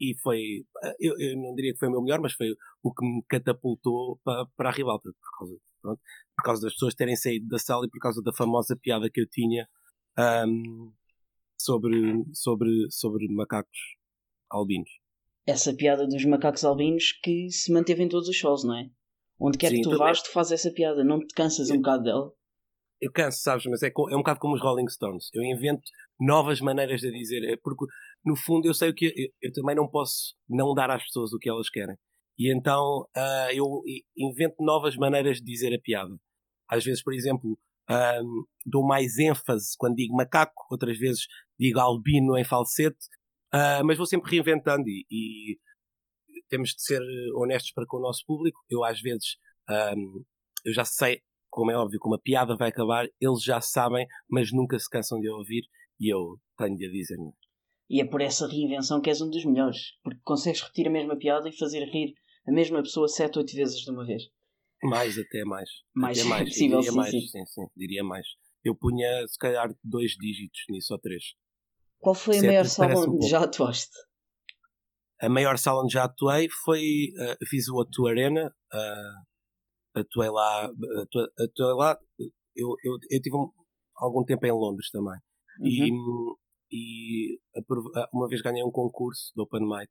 E, 0.00 0.10
e 0.10 0.18
foi. 0.20 0.40
Eu, 0.98 1.14
eu, 1.18 1.36
não 1.36 1.54
diria 1.54 1.72
que 1.72 1.78
foi 1.78 1.88
o 1.88 1.92
meu 1.92 2.02
melhor, 2.02 2.20
mas 2.20 2.32
foi 2.32 2.48
o 2.82 2.92
que 2.92 3.04
me 3.04 3.22
catapultou 3.28 4.18
para, 4.24 4.46
para 4.56 4.68
a 4.70 4.72
ribalta. 4.72 5.10
Por 5.10 5.38
causa, 5.38 5.54
pronto, 5.80 6.00
por 6.36 6.44
causa 6.44 6.62
das 6.62 6.72
pessoas 6.72 6.94
terem 6.94 7.16
saído 7.16 7.48
da 7.48 7.58
sala 7.58 7.86
e 7.86 7.90
por 7.90 7.98
causa 7.98 8.22
da 8.22 8.32
famosa 8.32 8.76
piada 8.76 9.10
que 9.10 9.20
eu 9.20 9.28
tinha 9.28 9.68
um, 10.46 10.92
sobre, 11.60 12.24
sobre, 12.32 12.70
sobre 12.90 13.28
macacos 13.28 13.78
albinos. 14.50 14.90
Essa 15.46 15.74
piada 15.74 16.06
dos 16.06 16.24
macacos 16.24 16.64
albinos 16.64 17.12
que 17.22 17.50
se 17.50 17.72
manteve 17.72 18.02
em 18.02 18.08
todos 18.08 18.28
os 18.28 18.36
shows, 18.36 18.64
não 18.64 18.76
é? 18.76 18.90
Onde 19.40 19.56
quer 19.56 19.70
Sim, 19.70 19.76
que 19.76 19.82
tu 19.82 19.96
vás, 19.96 20.22
tu 20.22 20.32
fazes 20.32 20.52
essa 20.52 20.72
piada, 20.72 21.04
não 21.04 21.20
te 21.20 21.34
cansas 21.34 21.70
eu, 21.70 21.76
um 21.76 21.78
bocado 21.78 22.02
dela? 22.02 22.32
Eu 23.00 23.12
canso, 23.12 23.40
sabes, 23.40 23.64
mas 23.66 23.82
é, 23.82 23.88
é 23.88 24.14
um 24.14 24.18
bocado 24.18 24.40
como 24.40 24.54
os 24.54 24.60
Rolling 24.60 24.88
Stones. 24.88 25.28
Eu 25.32 25.42
invento 25.42 25.82
novas 26.20 26.60
maneiras 26.60 27.00
de 27.00 27.10
dizer, 27.10 27.44
é 27.44 27.56
porque 27.56 27.86
no 28.24 28.36
fundo 28.36 28.66
eu 28.66 28.74
sei 28.74 28.90
o 28.90 28.94
que 28.94 29.06
eu, 29.06 29.12
eu 29.40 29.52
também 29.52 29.76
não 29.76 29.88
posso 29.88 30.34
não 30.48 30.74
dar 30.74 30.90
às 30.90 31.04
pessoas 31.04 31.32
o 31.32 31.38
que 31.38 31.48
elas 31.48 31.70
querem. 31.70 31.96
E 32.38 32.54
então 32.54 33.06
uh, 33.16 33.50
eu 33.52 33.82
invento 34.16 34.56
novas 34.60 34.96
maneiras 34.96 35.38
de 35.38 35.44
dizer 35.44 35.74
a 35.74 35.80
piada. 35.80 36.14
Às 36.68 36.84
vezes, 36.84 37.02
por 37.02 37.12
exemplo, 37.12 37.58
dou 38.64 38.86
mais 38.86 39.18
ênfase 39.18 39.74
quando 39.78 39.96
digo 39.96 40.14
macaco, 40.14 40.66
outras 40.70 40.98
vezes 40.98 41.22
digo 41.58 41.80
albino 41.80 42.36
em 42.36 42.44
falsete, 42.44 42.98
uh, 43.54 43.84
mas 43.84 43.96
vou 43.96 44.06
sempre 44.06 44.30
reinventando 44.30 44.86
e, 44.86 45.06
e, 45.10 45.58
temos 46.48 46.70
de 46.70 46.82
ser 46.82 47.00
honestos 47.34 47.72
para 47.72 47.86
com 47.86 47.96
o 47.96 48.02
nosso 48.02 48.24
público. 48.26 48.60
Eu 48.70 48.84
às 48.84 49.00
vezes 49.00 49.36
eu 50.64 50.72
já 50.72 50.84
sei, 50.84 51.20
como 51.50 51.70
é 51.70 51.76
óbvio, 51.76 51.98
como 52.00 52.14
a 52.14 52.20
piada 52.20 52.56
vai 52.56 52.68
acabar, 52.68 53.06
eles 53.20 53.42
já 53.42 53.60
sabem, 53.60 54.06
mas 54.30 54.52
nunca 54.52 54.78
se 54.78 54.88
cansam 54.88 55.20
de 55.20 55.28
ouvir 55.28 55.64
e 56.00 56.12
eu 56.12 56.38
tenho 56.56 56.76
de 56.76 56.86
a 56.86 56.90
dizer. 56.90 57.16
Não. 57.16 57.32
E 57.90 58.00
é 58.00 58.04
por 58.04 58.20
essa 58.20 58.46
reinvenção 58.46 59.00
que 59.00 59.08
és 59.08 59.20
um 59.20 59.30
dos 59.30 59.44
melhores, 59.44 59.98
porque 60.02 60.20
consegues 60.22 60.60
repetir 60.60 60.86
a 60.86 60.90
mesma 60.90 61.16
piada 61.16 61.48
e 61.48 61.56
fazer 61.56 61.84
rir 61.84 62.14
a 62.48 62.52
mesma 62.52 62.82
pessoa 62.82 63.06
sete, 63.06 63.38
oito 63.38 63.54
vezes 63.54 63.80
de 63.80 63.90
uma 63.90 64.06
vez. 64.06 64.22
Mais, 64.82 65.18
até 65.18 65.44
mais. 65.44 65.68
Mais, 65.94 66.18
até 66.18 66.28
mais. 66.28 66.44
possível, 66.48 66.78
diria 66.78 66.90
sim, 66.92 66.96
mais, 66.96 67.10
sim. 67.10 67.20
sim, 67.20 67.46
sim, 67.46 67.66
diria 67.76 68.02
mais. 68.04 68.26
Eu 68.64 68.74
punha, 68.74 69.26
se 69.28 69.38
calhar, 69.38 69.68
dois 69.84 70.12
dígitos 70.12 70.62
nisso, 70.70 70.94
ou 70.94 70.98
três. 70.98 71.34
Qual 71.98 72.14
foi 72.14 72.38
a 72.38 72.42
maior 72.42 72.64
sala 72.64 73.00
onde 73.00 73.26
um 73.26 73.28
já 73.28 73.44
atuaste? 73.44 73.96
A 75.20 75.28
maior 75.28 75.58
sala 75.58 75.82
onde 75.82 75.92
já 75.92 76.04
atuei 76.04 76.48
foi, 76.64 77.12
uh, 77.18 77.46
fiz 77.46 77.68
o 77.68 77.74
O2 77.74 78.10
Arena, 78.10 78.54
uh, 78.72 79.98
atuei 80.00 80.30
lá, 80.30 80.64
atuei, 81.02 81.26
atuei 81.40 81.74
lá, 81.74 81.98
eu, 82.56 82.68
eu, 82.84 82.98
eu 83.10 83.20
tive 83.20 83.36
um, 83.36 83.50
algum 83.96 84.24
tempo 84.24 84.46
em 84.46 84.52
Londres 84.52 84.90
também. 84.90 85.18
Uhum. 85.60 86.36
E, 86.70 87.34
e 87.34 87.40
uma 88.12 88.28
vez 88.28 88.40
ganhei 88.40 88.62
um 88.62 88.70
concurso 88.70 89.32
do 89.34 89.42
Open 89.42 89.68
Mic 89.68 89.90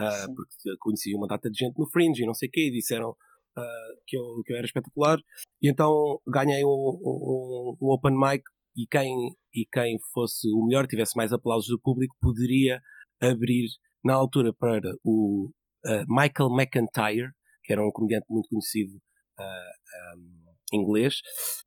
uh, 0.00 0.34
porque 0.34 0.76
conheci 0.78 1.14
uma 1.14 1.26
data 1.26 1.50
de 1.50 1.58
gente 1.58 1.78
no 1.78 1.88
Fringe 1.90 2.22
e 2.22 2.26
não 2.26 2.34
sei 2.34 2.48
o 2.48 2.52
quê, 2.52 2.68
e 2.68 2.72
disseram 2.72 3.10
uh, 3.10 4.02
que, 4.06 4.16
eu, 4.16 4.42
que 4.44 4.52
eu 4.52 4.56
era 4.56 4.66
espetacular. 4.66 5.18
E 5.62 5.68
então 5.68 6.20
ganhei 6.26 6.64
um, 6.64 6.68
um, 6.68 7.76
um 7.80 7.90
open 7.90 8.16
mic 8.16 8.42
e 8.76 8.86
quem, 8.86 9.14
e 9.54 9.66
quem 9.72 9.98
fosse 10.12 10.48
o 10.52 10.64
melhor, 10.66 10.86
tivesse 10.86 11.16
mais 11.16 11.32
aplausos 11.32 11.68
do 11.68 11.80
público, 11.80 12.16
poderia 12.20 12.80
abrir 13.20 13.68
na 14.02 14.14
altura 14.14 14.52
para 14.52 14.92
o 15.04 15.50
uh, 15.86 16.04
Michael 16.08 16.50
McIntyre, 16.56 17.30
que 17.64 17.72
era 17.72 17.84
um 17.84 17.90
comediante 17.90 18.26
muito 18.30 18.48
conhecido 18.48 18.98
um, 20.16 20.50
inglês, 20.72 21.16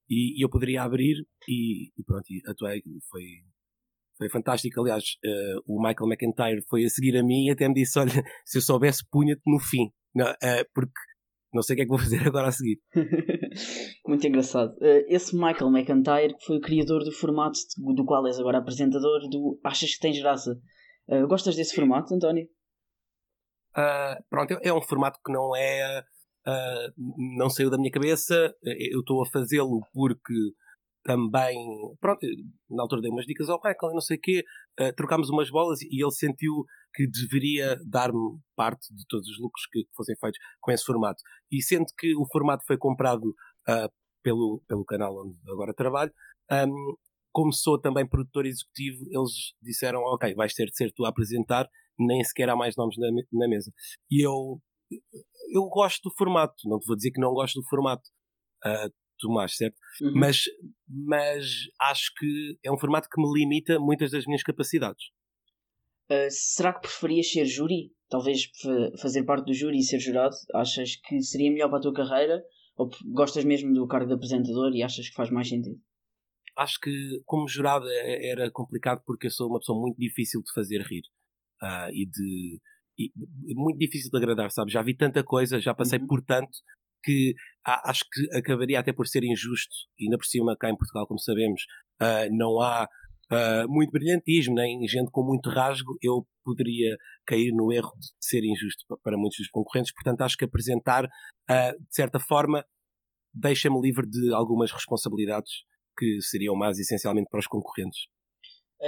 e, 0.09 0.39
e, 0.39 0.45
eu 0.45 0.49
poderia 0.49 0.83
abrir 0.83 1.25
e, 1.47 1.89
e 1.97 2.03
pronto, 2.05 2.25
e 2.29 2.41
atuei, 2.47 2.81
foi, 3.09 3.23
foi 4.17 4.29
fantástico. 4.29 4.81
Aliás, 4.81 5.03
uh, 5.25 5.61
o 5.67 5.81
Michael 5.81 6.09
McIntyre 6.09 6.63
foi 6.69 6.85
a 6.85 6.89
seguir 6.89 7.17
a 7.17 7.23
mim 7.23 7.45
e 7.45 7.51
até 7.51 7.67
me 7.67 7.73
disse: 7.73 7.97
Olha, 7.99 8.11
se 8.45 8.57
eu 8.57 8.61
soubesse, 8.61 9.03
punha-te 9.09 9.41
no 9.45 9.59
fim, 9.59 9.91
não, 10.13 10.29
uh, 10.29 10.65
porque 10.73 10.99
não 11.53 11.61
sei 11.61 11.73
o 11.73 11.77
que 11.77 11.81
é 11.81 11.85
que 11.85 11.89
vou 11.89 11.99
fazer 11.99 12.21
agora 12.27 12.47
a 12.47 12.51
seguir. 12.51 12.79
Muito 14.07 14.25
engraçado. 14.25 14.71
Uh, 14.77 15.05
esse 15.07 15.35
Michael 15.35 15.71
McIntyre 15.71 16.35
foi 16.45 16.57
o 16.57 16.61
criador 16.61 17.03
do 17.03 17.11
formato 17.11 17.59
do 17.95 18.05
qual 18.05 18.25
és 18.27 18.39
agora 18.39 18.59
apresentador 18.59 19.27
do 19.29 19.59
Achas 19.63 19.95
que 19.95 19.99
Tens 19.99 20.19
Graça. 20.19 20.55
gostas 21.27 21.55
desse 21.55 21.75
formato, 21.75 22.13
António? 22.13 22.47
pronto, 24.29 24.59
é 24.61 24.71
um 24.71 24.81
formato 24.81 25.19
que 25.25 25.33
não 25.33 25.55
é. 25.55 26.03
não 27.37 27.49
saiu 27.49 27.69
da 27.69 27.77
minha 27.77 27.91
cabeça. 27.91 28.53
Eu 28.63 28.99
estou 28.99 29.23
a 29.23 29.25
fazê-lo 29.25 29.81
porque 29.93 30.33
também, 31.03 31.57
pronto, 31.99 32.25
na 32.69 32.83
altura 32.83 33.01
dei 33.01 33.11
umas 33.11 33.25
dicas 33.25 33.49
ao 33.49 33.59
Michael 33.63 33.93
não 33.93 34.01
sei 34.01 34.17
o 34.17 34.21
quê, 34.21 34.43
uh, 34.79 34.95
trocámos 34.95 35.29
umas 35.29 35.49
bolas 35.49 35.81
e 35.81 36.01
ele 36.01 36.11
sentiu 36.11 36.63
que 36.93 37.07
deveria 37.07 37.77
dar-me 37.85 38.39
parte 38.55 38.93
de 38.93 39.03
todos 39.07 39.27
os 39.27 39.39
lucros 39.39 39.65
que, 39.71 39.85
fossem 39.95 40.15
feitos 40.19 40.39
com 40.61 40.71
esse 40.71 40.85
formato. 40.85 41.21
E 41.51 41.61
sendo 41.61 41.85
que 41.97 42.15
o 42.15 42.25
formato 42.31 42.63
foi 42.65 42.77
comprado 42.77 43.29
uh, 43.67 43.91
pelo, 44.23 44.61
pelo 44.67 44.85
canal 44.85 45.13
onde 45.25 45.35
agora 45.51 45.73
trabalho, 45.73 46.11
um, 46.51 46.95
como 47.31 47.51
sou 47.51 47.79
também 47.79 48.07
produtor 48.07 48.45
executivo, 48.45 49.03
eles 49.09 49.53
disseram, 49.61 50.01
ok, 50.01 50.33
vais 50.35 50.53
ter 50.53 50.67
de 50.67 50.75
ser 50.75 50.93
tu 50.93 51.03
a 51.03 51.09
apresentar, 51.09 51.67
nem 51.97 52.23
sequer 52.23 52.49
há 52.49 52.55
mais 52.55 52.75
nomes 52.77 52.95
na, 52.97 53.07
na 53.31 53.47
mesa. 53.47 53.71
E 54.09 54.25
eu, 54.25 54.61
eu 55.51 55.63
gosto 55.67 56.09
do 56.09 56.15
formato, 56.15 56.53
não 56.65 56.79
te 56.79 56.85
vou 56.85 56.95
dizer 56.95 57.11
que 57.11 57.19
não 57.19 57.33
gosto 57.33 57.59
do 57.59 57.67
formato. 57.67 58.03
Uh, 58.65 59.02
Tomás, 59.19 59.55
certo? 59.55 59.75
Uhum. 60.01 60.13
Mas, 60.15 60.43
mas 60.87 61.45
acho 61.79 62.13
que 62.17 62.57
é 62.63 62.71
um 62.71 62.77
formato 62.77 63.07
que 63.09 63.21
me 63.21 63.31
limita 63.33 63.79
muitas 63.79 64.11
das 64.11 64.25
minhas 64.25 64.43
capacidades. 64.43 65.05
Uh, 66.11 66.29
será 66.29 66.73
que 66.73 66.81
preferias 66.81 67.31
ser 67.31 67.45
júri? 67.45 67.91
Talvez 68.09 68.49
fazer 69.01 69.23
parte 69.23 69.45
do 69.45 69.53
júri 69.53 69.79
e 69.79 69.83
ser 69.83 69.99
jurado? 69.99 70.35
Achas 70.53 70.95
que 70.97 71.21
seria 71.21 71.51
melhor 71.51 71.69
para 71.69 71.79
a 71.79 71.81
tua 71.81 71.93
carreira? 71.93 72.43
Ou 72.75 72.89
gostas 73.13 73.43
mesmo 73.43 73.73
do 73.73 73.87
cargo 73.87 74.07
de 74.07 74.13
apresentador 74.13 74.71
e 74.75 74.83
achas 74.83 75.09
que 75.09 75.15
faz 75.15 75.29
mais 75.29 75.47
sentido? 75.47 75.79
Acho 76.57 76.79
que 76.79 77.21
como 77.25 77.47
jurado 77.47 77.87
é, 77.89 78.29
era 78.29 78.51
complicado 78.51 79.01
porque 79.05 79.27
eu 79.27 79.31
sou 79.31 79.47
uma 79.47 79.59
pessoa 79.59 79.79
muito 79.79 79.97
difícil 79.97 80.41
de 80.41 80.53
fazer 80.53 80.81
rir. 80.81 81.03
Uh, 81.61 81.89
e 81.91 82.05
de 82.05 82.61
e 82.97 83.11
muito 83.55 83.79
difícil 83.79 84.11
de 84.11 84.17
agradar, 84.17 84.51
sabe? 84.51 84.71
Já 84.71 84.81
vi 84.81 84.95
tanta 84.95 85.23
coisa, 85.23 85.59
já 85.59 85.73
passei 85.73 85.99
uhum. 85.99 86.07
por 86.07 86.21
tanto 86.23 86.51
que 87.03 87.33
acho 87.65 88.03
que 88.11 88.37
acabaria 88.37 88.79
até 88.79 88.93
por 88.93 89.07
ser 89.07 89.23
injusto, 89.23 89.75
e 89.99 90.05
ainda 90.05 90.17
por 90.17 90.25
cima 90.25 90.55
cá 90.57 90.69
em 90.69 90.77
Portugal, 90.77 91.07
como 91.07 91.19
sabemos, 91.19 91.61
uh, 92.01 92.35
não 92.35 92.61
há 92.61 92.87
uh, 93.31 93.67
muito 93.69 93.91
brilhantismo, 93.91 94.55
nem 94.55 94.87
gente 94.87 95.11
com 95.11 95.23
muito 95.23 95.49
rasgo, 95.49 95.97
eu 96.01 96.25
poderia 96.43 96.97
cair 97.25 97.51
no 97.53 97.71
erro 97.71 97.91
de 97.97 98.07
ser 98.19 98.43
injusto 98.43 98.85
para 99.01 99.17
muitos 99.17 99.37
dos 99.37 99.49
concorrentes, 99.49 99.93
portanto 99.93 100.21
acho 100.21 100.37
que 100.37 100.43
apresentar, 100.43 101.03
de 101.03 101.95
certa 101.95 102.19
forma, 102.19 102.65
deixa-me 103.33 103.79
livre 103.79 104.05
de 104.09 104.33
algumas 104.33 104.71
responsabilidades 104.71 105.63
que 105.97 106.21
seriam 106.21 106.53
mais 106.53 106.77
essencialmente 106.77 107.29
para 107.29 107.39
os 107.39 107.47
concorrentes. 107.47 108.07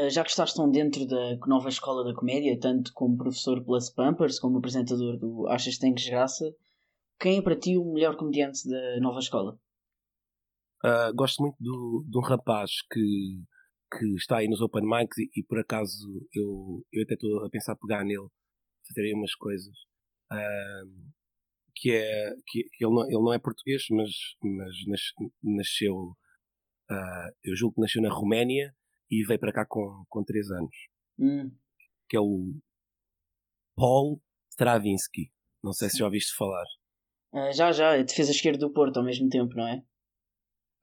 Já 0.10 0.22
que 0.26 0.32
estás 0.32 0.54
tão 0.54 0.70
dentro 0.70 1.08
da 1.08 1.38
nova 1.48 1.70
escola 1.70 2.04
da 2.04 2.14
comédia, 2.14 2.60
tanto 2.60 2.92
como 2.94 3.16
professor 3.16 3.64
Plus 3.64 3.90
Pampers, 3.90 4.38
como 4.38 4.58
apresentador 4.58 5.18
do 5.18 5.48
Achas 5.48 5.78
Tens 5.78 6.06
Graça, 6.06 6.54
quem 7.20 7.38
é 7.38 7.42
para 7.42 7.58
ti 7.58 7.78
o 7.78 7.94
melhor 7.94 8.16
comediante 8.18 8.68
da 8.70 9.00
nova 9.00 9.20
escola? 9.20 9.60
Uh, 10.84 11.14
gosto 11.16 11.42
muito 11.42 11.56
do, 11.60 12.06
de 12.08 12.18
um 12.18 12.22
rapaz 12.22 12.72
que, 12.92 13.44
que 13.98 14.06
está 14.16 14.38
aí 14.38 14.48
nos 14.48 14.62
Open 14.62 14.84
Mics 14.84 15.18
e, 15.18 15.30
e 15.36 15.44
por 15.44 15.60
acaso 15.60 16.08
eu, 16.34 16.86
eu 16.92 17.04
até 17.04 17.16
estou 17.16 17.46
a 17.46 17.50
pensar 17.50 17.76
pegar 17.76 18.04
nele, 18.04 18.28
fazer 18.88 19.02
aí 19.02 19.14
umas 19.14 19.34
coisas. 19.36 19.76
Uh, 20.32 21.14
que 21.76 21.92
é 21.92 22.34
que, 22.48 22.64
que, 22.72 22.86
ele, 22.86 22.94
não, 22.94 23.04
ele 23.06 23.22
não 23.22 23.34
é 23.34 23.40
português, 23.40 23.86
mas, 23.92 24.10
mas 24.42 24.88
nas, 24.88 25.02
nasceu, 25.44 25.96
uh, 25.96 27.32
eu 27.44 27.56
julgo 27.56 27.76
que 27.76 27.82
nasceu 27.82 28.02
na 28.02 28.14
Roménia 28.14 28.74
e 29.10 29.24
veio 29.26 29.40
para 29.40 29.54
cá 29.54 29.66
com, 29.66 30.06
com 30.10 30.24
3 30.24 30.52
anos. 30.52 30.76
Hum. 31.20 31.52
Que 32.10 32.18
é 32.18 32.20
o 32.20 32.54
Paul 33.76 34.22
Stravinsky. 34.52 35.32
Não 35.64 35.74
sei 35.74 35.90
se 35.90 35.98
já 35.98 36.06
ouviste 36.06 36.36
falar. 36.36 36.66
Uh, 37.36 37.52
já, 37.54 37.72
já, 37.74 37.98
é 37.98 38.04
defesa 38.04 38.32
esquerda 38.32 38.60
do 38.60 38.72
Porto 38.72 38.98
ao 38.98 39.04
mesmo 39.04 39.28
tempo, 39.28 39.54
não 39.56 39.68
é? 39.68 39.84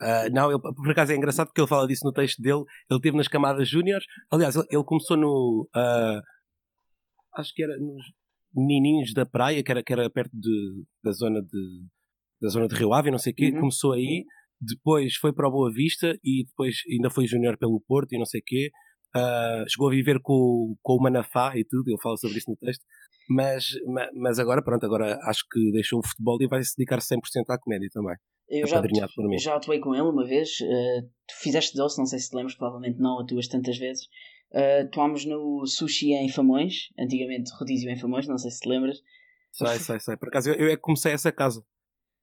Uh, 0.03 0.31
não, 0.33 0.51
ele, 0.51 0.61
por 0.61 0.91
acaso 0.91 1.13
é 1.13 1.17
engraçado 1.17 1.47
porque 1.47 1.61
ele 1.61 1.69
fala 1.69 1.87
disso 1.89 2.05
no 2.05 2.13
texto 2.13 2.43
dele. 2.43 2.63
Ele 2.91 3.01
teve 3.01 3.17
nas 3.17 3.27
camadas 3.27 3.67
júniores. 3.67 4.05
Aliás, 4.31 4.55
ele, 4.55 4.67
ele, 4.71 4.85
começou 4.85 5.17
no. 5.17 5.67
Uh, 5.75 6.21
acho 7.37 7.55
que 7.55 7.63
era 7.63 7.75
nos 7.79 8.05
Menininhos 8.55 9.15
da 9.15 9.25
Praia, 9.25 9.63
que 9.63 9.71
era, 9.71 9.83
que 9.83 9.93
era 9.93 10.11
perto 10.11 10.33
de, 10.35 10.85
da, 11.03 11.13
zona 11.13 11.41
de, 11.41 11.87
da 12.41 12.49
zona 12.49 12.69
de 12.69 12.75
Rio 12.75 12.93
Ave, 12.93 13.11
não 13.11 13.19
sei 13.19 13.33
o 13.33 13.37
quê. 13.37 13.51
Uhum. 13.51 13.61
Começou 13.61 13.93
aí, 13.93 14.27
depois 14.61 15.15
foi 15.17 15.33
para 15.33 15.49
o 15.49 15.51
Boa 15.51 15.73
Vista 15.73 16.19
e 16.23 16.45
depois 16.45 16.83
ainda 16.91 17.09
foi 17.09 17.27
júnior 17.27 17.57
pelo 17.57 17.81
Porto 17.81 18.13
e 18.13 18.19
não 18.19 18.27
sei 18.27 18.41
o 18.41 18.45
quê. 18.45 18.71
Uh, 19.15 19.69
chegou 19.69 19.89
a 19.89 19.91
viver 19.91 20.21
com, 20.21 20.75
com 20.83 20.97
o 20.97 21.03
Manafá 21.03 21.53
e 21.57 21.65
tudo. 21.65 21.89
Ele 21.89 22.01
fala 22.01 22.17
sobre 22.17 22.39
isso 22.39 22.51
no 22.51 22.57
texto. 22.57 22.85
Mas, 23.29 23.65
mas 24.15 24.39
agora, 24.39 24.63
pronto, 24.63 24.85
agora 24.85 25.19
acho 25.25 25.45
que 25.51 25.71
deixou 25.73 26.01
o 26.01 26.07
futebol 26.07 26.39
e 26.41 26.49
vai 26.49 26.63
se 26.63 26.77
dedicar 26.77 26.99
100% 26.99 27.19
à 27.49 27.59
comédia 27.59 27.89
também. 27.93 28.17
Eu 28.49 28.67
já, 28.67 28.83
por 29.15 29.29
mim. 29.29 29.39
já 29.39 29.57
atuei 29.57 29.81
com 29.81 29.95
ele 29.95 30.03
uma 30.03 30.27
vez. 30.27 30.61
Uh, 30.61 31.03
tu 31.27 31.35
fizeste 31.41 31.75
doce, 31.75 31.99
não 31.99 32.05
sei 32.05 32.19
se 32.19 32.29
te 32.29 32.37
lembras, 32.37 32.55
provavelmente 32.55 33.01
não, 33.01 33.21
atuas 33.21 33.49
tantas 33.49 33.79
vezes. 33.79 34.05
Uh, 34.53 34.85
atuámos 34.85 35.25
no 35.25 35.65
sushi 35.67 36.13
em 36.13 36.29
Famões, 36.29 36.89
antigamente 36.99 37.51
rodízio 37.59 37.91
em 37.91 37.97
Famões, 37.97 38.29
não 38.29 38.37
sei 38.37 38.51
se 38.51 38.61
te 38.61 38.69
lembras. 38.69 38.99
Sei, 39.53 39.79
sei, 39.79 40.01
sei. 40.01 40.17
Por 40.17 40.29
acaso 40.29 40.51
eu, 40.51 40.55
eu 40.57 40.67
é 40.69 40.77
que 40.77 40.83
comecei 40.83 41.13
essa 41.13 41.33
casa. 41.33 41.65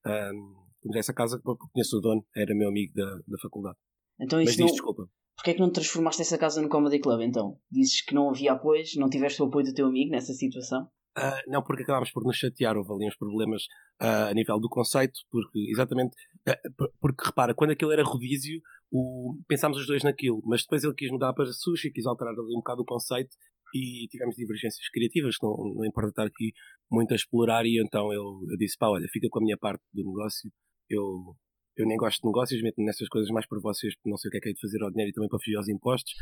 Um, 0.06 0.56
comecei 0.82 1.00
essa 1.00 1.14
casa 1.14 1.40
porque 1.44 1.66
conheço 1.74 1.98
o 1.98 2.02
dono, 2.02 2.24
era 2.36 2.54
meu 2.54 2.70
amigo 2.70 2.94
da, 2.94 3.16
da 3.28 3.38
faculdade. 3.42 3.78
Então, 4.20 4.40
Mas 4.40 4.50
diz, 4.50 4.60
não... 4.60 4.68
desculpa. 4.68 5.10
Porquê 5.40 5.52
é 5.52 5.54
que 5.54 5.62
não 5.62 5.72
transformaste 5.72 6.22
essa 6.22 6.38
casa 6.38 6.62
no 6.62 6.68
Comedy 6.68 7.00
Club 7.00 7.22
então? 7.22 7.58
Dizes 7.72 8.02
que 8.02 8.14
não 8.14 8.30
havia 8.30 8.52
apoios, 8.52 8.98
não 8.98 9.10
tiveste 9.10 9.42
o 9.42 9.46
apoio 9.46 9.66
do 9.66 9.74
teu 9.74 9.88
amigo 9.88 10.12
nessa 10.12 10.34
situação? 10.34 10.84
Uh, 11.18 11.40
não, 11.48 11.64
porque 11.64 11.84
acabámos 11.84 12.12
por 12.12 12.26
nos 12.26 12.36
chatear, 12.36 12.76
houve 12.76 12.92
ali 12.92 13.08
uns 13.08 13.16
problemas 13.16 13.64
uh, 14.02 14.28
a 14.30 14.34
nível 14.34 14.60
do 14.60 14.68
conceito, 14.68 15.18
porque 15.32 15.58
exatamente, 15.72 16.14
uh, 16.46 16.92
porque 17.00 17.26
repara, 17.26 17.54
quando 17.54 17.72
aquilo 17.72 17.94
era 17.94 18.04
rodízio, 18.04 18.62
o, 18.92 19.40
pensámos 19.48 19.78
os 19.78 19.88
dois 19.88 20.04
naquilo, 20.04 20.42
mas 20.46 20.64
depois 20.64 20.84
ele 20.84 20.94
quis 20.94 21.10
mudar 21.10 21.32
para 21.32 21.46
sushi, 21.54 21.90
quis 21.90 22.06
alterar 22.06 22.34
ali 22.34 22.54
um 22.54 22.60
bocado 22.60 22.82
o 22.82 22.86
conceito 22.86 23.30
e 23.74 24.08
tivemos 24.10 24.36
divergências 24.36 24.90
criativas, 24.90 25.38
não, 25.42 25.56
não 25.74 25.86
importa 25.86 26.10
estar 26.10 26.26
aqui 26.26 26.52
muito 26.92 27.14
a 27.14 27.16
explorar, 27.16 27.66
e 27.66 27.82
então 27.82 28.12
eu, 28.12 28.42
eu 28.50 28.58
disse, 28.58 28.78
pá, 28.78 28.90
olha, 28.90 29.08
fica 29.10 29.30
com 29.30 29.40
a 29.40 29.44
minha 29.44 29.58
parte 29.58 29.84
do 29.94 30.04
negócio, 30.04 30.52
eu 30.90 31.34
eu 31.82 31.88
nem 31.88 31.98
gosto 31.98 32.22
de 32.22 32.28
negócios, 32.28 32.62
meto 32.62 32.82
nessas 32.82 33.08
coisas 33.08 33.30
mais 33.30 33.48
por 33.48 33.62
vocês, 33.62 33.96
porque 33.96 34.10
não 34.10 34.18
sei 34.18 34.30
o 34.30 34.32
que 34.32 34.38
é 34.38 34.42
que 34.42 34.50
é 34.50 34.54
de 34.54 34.60
fazer 34.60 34.82
ao 34.84 34.92
dinheiro 34.92 35.12
e 35.12 35.14
também 35.14 35.30
para 35.30 35.40
fugir 35.40 35.56
aos 35.56 35.68
impostos. 35.68 36.14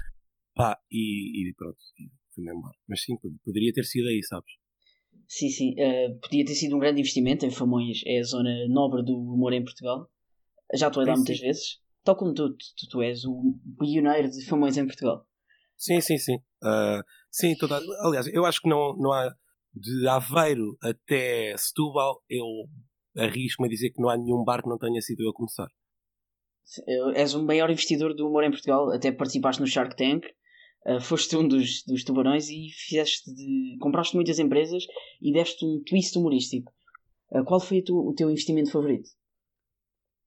Pá, 0.53 0.77
e, 0.91 1.49
e 1.49 1.53
pronto, 1.53 1.77
fui-me 2.33 2.51
embora. 2.51 2.75
Mas 2.87 3.01
sim, 3.01 3.15
poderia 3.43 3.71
ter 3.73 3.83
sido 3.83 4.07
aí, 4.07 4.23
sabes? 4.23 4.51
Sim, 5.27 5.49
sim. 5.49 5.73
Uh, 5.73 6.19
podia 6.19 6.45
ter 6.45 6.55
sido 6.55 6.75
um 6.75 6.79
grande 6.79 7.01
investimento 7.01 7.45
em 7.45 7.51
Famões, 7.51 8.01
é 8.05 8.19
a 8.19 8.23
zona 8.23 8.67
nobre 8.69 9.03
do 9.03 9.15
humor 9.15 9.53
em 9.53 9.63
Portugal. 9.63 10.09
Já 10.73 10.87
estou 10.87 11.03
a 11.03 11.05
dar 11.05 11.15
muitas 11.15 11.37
sim. 11.37 11.45
vezes. 11.45 11.79
Tal 12.03 12.15
como 12.15 12.33
tu, 12.33 12.55
tu, 12.55 12.87
tu, 12.89 13.01
és 13.01 13.25
o 13.25 13.55
pioneiro 13.79 14.29
de 14.29 14.45
Famões 14.45 14.77
em 14.77 14.85
Portugal. 14.85 15.27
Sim, 15.75 15.99
sim, 16.01 16.17
sim. 16.17 16.35
Uh, 16.63 17.03
sim, 17.29 17.55
toda... 17.57 17.79
aliás, 18.01 18.27
eu 18.27 18.45
acho 18.45 18.61
que 18.61 18.69
não, 18.69 18.95
não 18.97 19.11
há 19.11 19.35
de 19.73 20.07
Aveiro 20.07 20.77
até 20.81 21.55
Setúbal, 21.57 22.23
eu 22.29 22.45
arrisco-me 23.17 23.67
a 23.67 23.71
dizer 23.71 23.91
que 23.91 24.01
não 24.01 24.09
há 24.09 24.17
nenhum 24.17 24.43
bar 24.43 24.61
que 24.61 24.69
não 24.69 24.77
tenha 24.77 25.01
sido 25.01 25.23
eu 25.23 25.29
a 25.29 25.33
começar. 25.33 25.67
És 27.15 27.33
o 27.33 27.43
maior 27.43 27.69
investidor 27.69 28.13
do 28.13 28.27
humor 28.27 28.43
em 28.43 28.51
Portugal, 28.51 28.91
até 28.91 29.11
participaste 29.11 29.61
no 29.61 29.67
Shark 29.67 29.95
Tank, 29.95 30.25
uh, 30.85 30.99
foste 30.99 31.35
um 31.37 31.47
dos, 31.47 31.83
dos 31.83 32.03
tubarões 32.03 32.49
e 32.49 32.69
fizeste 32.71 33.33
de, 33.33 33.77
compraste 33.79 34.15
muitas 34.15 34.37
empresas 34.37 34.83
e 35.21 35.31
deste 35.31 35.65
um 35.65 35.81
twist 35.85 36.17
humorístico. 36.17 36.73
Uh, 37.31 37.43
qual 37.45 37.59
foi 37.59 37.81
tu, 37.81 37.95
o 37.97 38.13
teu 38.13 38.29
investimento 38.29 38.71
favorito? 38.71 39.09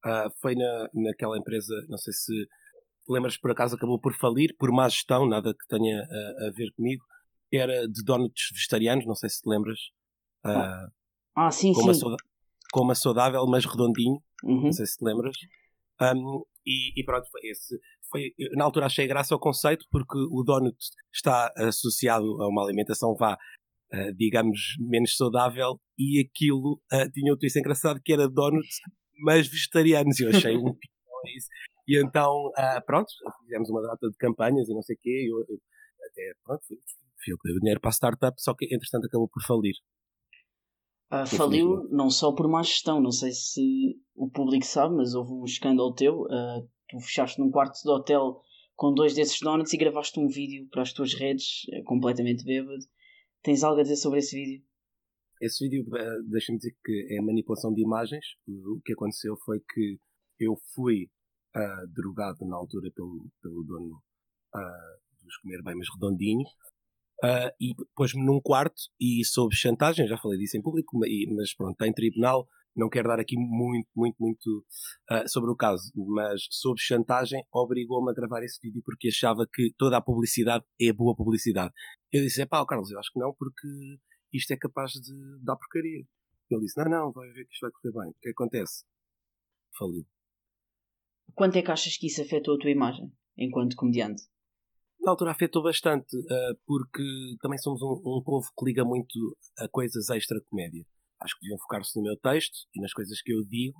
Uh, 0.04 0.30
foi 0.40 0.54
na, 0.54 0.88
naquela 0.94 1.36
empresa, 1.36 1.74
não 1.88 1.98
sei 1.98 2.12
se 2.14 2.32
lembras 3.06 3.36
por 3.36 3.50
acaso 3.50 3.76
acabou 3.76 4.00
por 4.00 4.14
falir, 4.14 4.56
por 4.56 4.72
má 4.72 4.88
gestão, 4.88 5.28
nada 5.28 5.52
que 5.52 5.66
tenha 5.68 6.00
a, 6.00 6.46
a 6.46 6.50
ver 6.52 6.72
comigo, 6.72 7.04
era 7.52 7.86
de 7.86 8.02
donuts 8.02 8.50
vegetarianos, 8.52 9.04
não 9.04 9.14
sei 9.14 9.28
se 9.28 9.42
te 9.42 9.48
lembras. 9.48 9.78
Ah, 10.44 10.86
Ah, 11.34 11.50
sim, 11.50 11.74
sim. 11.74 11.92
Com 12.72 12.82
uma 12.82 12.94
saudável, 12.94 13.44
mas 13.46 13.64
redondinho. 13.64 14.22
Uhum. 14.44 14.64
Não 14.64 14.72
sei 14.72 14.86
se 14.86 14.96
te 14.96 15.04
lembras. 15.04 15.34
Um, 16.00 16.44
e, 16.66 17.00
e 17.00 17.04
pronto, 17.04 17.28
foi 17.30 17.40
esse. 17.50 17.78
Foi, 18.10 18.32
na 18.56 18.64
altura 18.64 18.86
achei 18.86 19.06
graça 19.06 19.34
ao 19.34 19.40
conceito 19.40 19.84
porque 19.90 20.18
o 20.18 20.42
donut 20.42 20.76
está 21.14 21.52
associado 21.56 22.24
a 22.42 22.48
uma 22.48 22.64
alimentação 22.64 23.14
vá, 23.14 23.36
ah, 23.92 24.10
digamos, 24.16 24.58
menos 24.78 25.16
saudável 25.16 25.78
e 25.98 26.20
aquilo 26.20 26.80
ah, 26.92 27.08
tinha 27.10 27.32
um 27.32 27.36
twist 27.36 27.58
engraçado 27.58 28.00
que 28.02 28.12
era 28.12 28.28
donuts, 28.28 28.78
mas 29.22 29.46
vegetarianos. 29.46 30.18
Eu 30.20 30.30
achei 30.30 30.56
um 30.56 30.72
picão 30.74 31.18
a 31.24 31.36
isso. 31.36 31.48
E 31.86 32.02
então, 32.02 32.50
ah, 32.56 32.80
pronto, 32.84 33.10
fizemos 33.42 33.68
uma 33.70 33.82
data 33.82 34.08
de 34.08 34.16
campanhas 34.16 34.68
e 34.68 34.74
não 34.74 34.82
sei 34.82 34.96
o 34.96 34.98
quê. 35.00 35.26
Eu, 35.28 35.38
eu- 35.40 35.60
até, 36.10 36.32
pronto, 36.44 36.62
fui, 36.66 36.76
fui 37.22 37.32
eu 37.32 37.38
que 37.38 37.48
dei 37.48 37.56
o 37.56 37.60
dinheiro 37.60 37.80
para 37.80 37.90
a 37.90 37.92
startup, 37.92 38.34
só 38.42 38.54
que 38.54 38.64
entretanto 38.66 39.06
acabou 39.06 39.28
por 39.28 39.42
falir. 39.42 39.74
Ah, 41.10 41.22
Infelizmente. 41.22 41.36
faliu 41.36 41.88
não 41.90 42.08
só 42.08 42.32
por 42.32 42.48
má 42.48 42.62
gestão, 42.62 43.00
não 43.00 43.10
sei 43.10 43.32
se 43.32 43.98
o 44.14 44.30
público 44.30 44.64
sabe, 44.64 44.94
mas 44.94 45.14
houve 45.14 45.32
um 45.32 45.44
escândalo 45.44 45.92
teu. 45.92 46.24
ah, 46.30 46.62
tu 46.88 47.00
fechaste 47.00 47.40
num 47.40 47.50
quarto 47.50 47.80
de 47.82 47.90
hotel 47.90 48.40
com 48.80 48.94
dois 48.94 49.14
desses 49.14 49.38
donuts 49.40 49.72
e 49.72 49.76
gravaste 49.76 50.18
um 50.18 50.26
vídeo 50.26 50.66
para 50.70 50.80
as 50.82 50.92
tuas 50.92 51.12
redes, 51.12 51.66
eh, 51.70 51.82
completamente 51.82 52.42
bêbado. 52.44 52.82
Tens 53.42 53.62
algo 53.62 53.78
a 53.78 53.82
dizer 53.82 53.96
sobre 53.96 54.20
esse 54.20 54.34
vídeo? 54.34 54.64
Esse 55.38 55.68
vídeo, 55.68 55.84
eh, 55.94 56.22
deixa-me 56.28 56.56
dizer 56.58 56.74
que 56.82 57.06
é 57.10 57.20
manipulação 57.20 57.74
de 57.74 57.82
imagens. 57.82 58.24
O 58.48 58.80
que 58.82 58.94
aconteceu 58.94 59.36
foi 59.44 59.60
que 59.60 59.98
eu 60.38 60.56
fui 60.74 61.10
ah, 61.54 61.84
drogado 61.94 62.46
na 62.46 62.56
altura 62.56 62.90
pelo, 62.94 63.26
pelo 63.42 63.62
dono 63.64 64.02
ah, 64.54 64.96
dos 65.22 65.36
Comer 65.38 65.62
Bem, 65.62 65.76
mas 65.76 65.88
redondinho. 65.94 66.46
Ah, 67.24 67.52
e 67.60 67.74
pôs-me 67.94 68.24
num 68.24 68.40
quarto 68.40 68.82
e 69.00 69.24
sob 69.24 69.54
chantagem, 69.54 70.06
já 70.06 70.16
falei 70.18 70.38
disso 70.38 70.56
em 70.56 70.62
público, 70.62 70.98
ma- 70.98 71.06
mas 71.36 71.54
pronto, 71.54 71.72
está 71.72 71.86
em 71.86 71.92
tribunal. 71.92 72.46
Não 72.76 72.88
quero 72.88 73.08
dar 73.08 73.18
aqui 73.18 73.36
muito, 73.36 73.88
muito, 73.96 74.16
muito 74.20 74.64
ah, 75.10 75.26
sobre 75.26 75.50
o 75.50 75.56
caso, 75.56 75.90
mas 75.96 76.46
sob 76.50 76.80
chantagem 76.80 77.42
obrigou-me 77.52 78.10
a 78.10 78.14
gravar 78.14 78.42
esse 78.44 78.58
vídeo 78.62 78.80
porque 78.84 79.08
achava 79.08 79.46
que 79.52 79.72
toda 79.76 79.96
a 79.96 80.00
publicidade 80.00 80.64
é 80.80 80.92
boa 80.92 81.14
publicidade. 81.16 81.72
Eu 82.12 82.22
disse: 82.22 82.40
é 82.42 82.46
pá, 82.46 82.64
Carlos, 82.64 82.90
eu 82.90 82.98
acho 82.98 83.12
que 83.12 83.18
não, 83.18 83.34
porque 83.34 83.66
isto 84.32 84.52
é 84.52 84.56
capaz 84.56 84.92
de 84.92 85.12
dar 85.44 85.56
porcaria. 85.56 86.04
Ele 86.50 86.60
disse: 86.60 86.78
Não, 86.80 86.88
não, 86.88 87.12
vai 87.12 87.28
ver 87.32 87.44
que 87.46 87.52
isto 87.54 87.62
vai 87.62 87.70
correr 87.72 87.92
bem. 88.04 88.10
O 88.10 88.20
que 88.20 88.30
acontece? 88.30 88.84
Faliu. 89.76 90.06
Quanto 91.34 91.56
é 91.56 91.62
que 91.62 91.70
achas 91.70 91.96
que 91.96 92.06
isso 92.06 92.22
afetou 92.22 92.54
a 92.54 92.58
tua 92.58 92.70
imagem 92.70 93.12
enquanto 93.36 93.76
comediante? 93.76 94.22
Na 95.02 95.12
altura 95.12 95.30
afetou 95.30 95.62
bastante, 95.62 96.16
ah, 96.30 96.54
porque 96.66 97.02
também 97.40 97.58
somos 97.58 97.80
um, 97.82 97.92
um 97.92 98.22
povo 98.22 98.46
que 98.58 98.64
liga 98.64 98.84
muito 98.84 99.36
a 99.58 99.68
coisas 99.68 100.10
extra-comédia. 100.10 100.84
Acho 101.20 101.34
que 101.36 101.42
deviam 101.42 101.58
focar-se 101.58 101.96
no 101.96 102.02
meu 102.02 102.16
texto 102.18 102.66
e 102.74 102.80
nas 102.80 102.92
coisas 102.92 103.20
que 103.22 103.32
eu 103.32 103.44
digo 103.44 103.78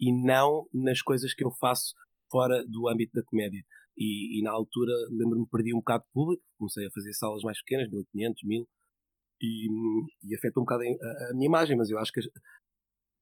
e 0.00 0.12
não 0.12 0.66
nas 0.72 1.02
coisas 1.02 1.34
que 1.34 1.44
eu 1.44 1.50
faço 1.52 1.94
fora 2.30 2.64
do 2.66 2.88
âmbito 2.88 3.12
da 3.14 3.22
comédia. 3.24 3.62
E, 3.96 4.38
e 4.38 4.42
na 4.42 4.50
altura 4.50 4.92
lembro-me 5.10 5.46
perdi 5.48 5.72
um 5.72 5.78
bocado 5.78 6.04
de 6.04 6.10
público, 6.12 6.42
comecei 6.58 6.86
a 6.86 6.90
fazer 6.90 7.12
salas 7.14 7.42
mais 7.42 7.58
pequenas, 7.62 7.88
1500, 7.90 8.42
1000, 8.44 8.68
e, 9.40 9.68
e 10.22 10.36
afetou 10.36 10.62
um 10.62 10.66
bocado 10.66 10.82
a, 10.82 11.30
a 11.30 11.34
minha 11.34 11.46
imagem, 11.46 11.76
mas 11.76 11.90
eu 11.90 11.98
acho 11.98 12.12
que 12.12 12.20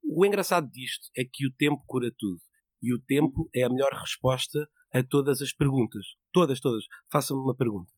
o 0.05 0.25
engraçado 0.25 0.69
disto 0.71 1.09
é 1.17 1.25
que 1.25 1.47
o 1.47 1.53
tempo 1.53 1.83
cura 1.87 2.11
tudo. 2.19 2.41
E 2.83 2.93
o 2.93 3.01
tempo 3.01 3.49
é 3.55 3.62
a 3.62 3.71
melhor 3.71 3.93
resposta 3.93 4.69
a 4.92 5.02
todas 5.02 5.40
as 5.40 5.52
perguntas. 5.52 6.04
Todas, 6.32 6.61
todas. 6.61 6.84
Faça-me 7.11 7.40
uma 7.40 7.56
pergunta. 7.56 7.90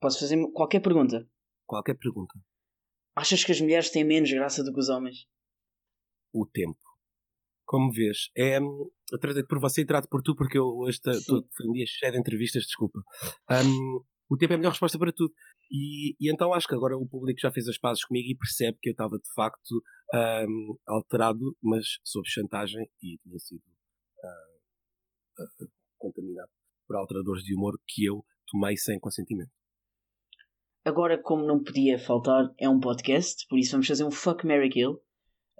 Posso 0.00 0.18
fazer 0.18 0.36
qualquer 0.52 0.80
pergunta? 0.80 1.28
Qualquer 1.66 1.94
pergunta. 1.94 2.34
Achas 3.14 3.44
que 3.44 3.52
as 3.52 3.60
mulheres 3.60 3.90
têm 3.90 4.04
menos 4.04 4.30
graça 4.32 4.64
do 4.64 4.72
que 4.72 4.80
os 4.80 4.88
homens? 4.88 5.26
O 6.32 6.46
tempo. 6.46 6.80
Como 7.64 7.92
vês, 7.92 8.30
é. 8.36 8.60
hum, 8.60 8.90
Eu 9.12 9.18
trato 9.18 9.46
por 9.46 9.60
você 9.60 9.82
e 9.82 9.86
trato 9.86 10.08
por 10.08 10.22
tu, 10.22 10.34
porque 10.34 10.58
eu 10.58 10.66
hoje 10.66 10.98
foi 11.04 11.68
um 11.68 11.72
dia 11.72 11.84
cheio 11.86 12.12
de 12.12 12.18
entrevistas, 12.18 12.64
desculpa. 12.64 13.00
Hum, 13.50 14.02
o 14.28 14.36
tempo 14.36 14.54
é 14.54 14.56
a 14.56 14.58
melhor 14.58 14.70
resposta 14.70 14.98
para 14.98 15.12
tudo. 15.12 15.32
E, 15.70 16.16
e 16.20 16.30
então 16.32 16.52
acho 16.52 16.66
que 16.66 16.74
agora 16.74 16.96
o 16.96 17.06
público 17.06 17.40
já 17.40 17.50
fez 17.52 17.68
as 17.68 17.78
pazes 17.78 18.04
comigo 18.04 18.28
e 18.28 18.36
percebe 18.36 18.78
que 18.80 18.88
eu 18.88 18.92
estava 18.92 19.16
de 19.16 19.32
facto 19.34 19.82
hum, 20.48 20.76
alterado, 20.86 21.56
mas 21.62 21.84
sob 22.02 22.28
chantagem 22.28 22.90
e 23.00 23.18
tinha 23.18 23.38
sido 23.38 23.62
ah, 24.24 24.58
ah, 25.38 25.66
contaminado 26.02 26.50
por 26.86 26.96
alteradores 26.96 27.44
de 27.44 27.54
humor 27.54 27.78
que 27.86 28.04
eu 28.04 28.24
tomei 28.50 28.76
sem 28.76 28.98
consentimento. 28.98 29.50
Agora, 30.84 31.16
como 31.22 31.46
não 31.46 31.62
podia 31.62 31.98
faltar, 31.98 32.52
é 32.58 32.68
um 32.68 32.80
podcast, 32.80 33.46
por 33.48 33.58
isso 33.58 33.70
vamos 33.72 33.86
fazer 33.86 34.04
um 34.04 34.10
Fuck 34.10 34.44
Mary 34.46 34.68
Kill. 34.68 35.00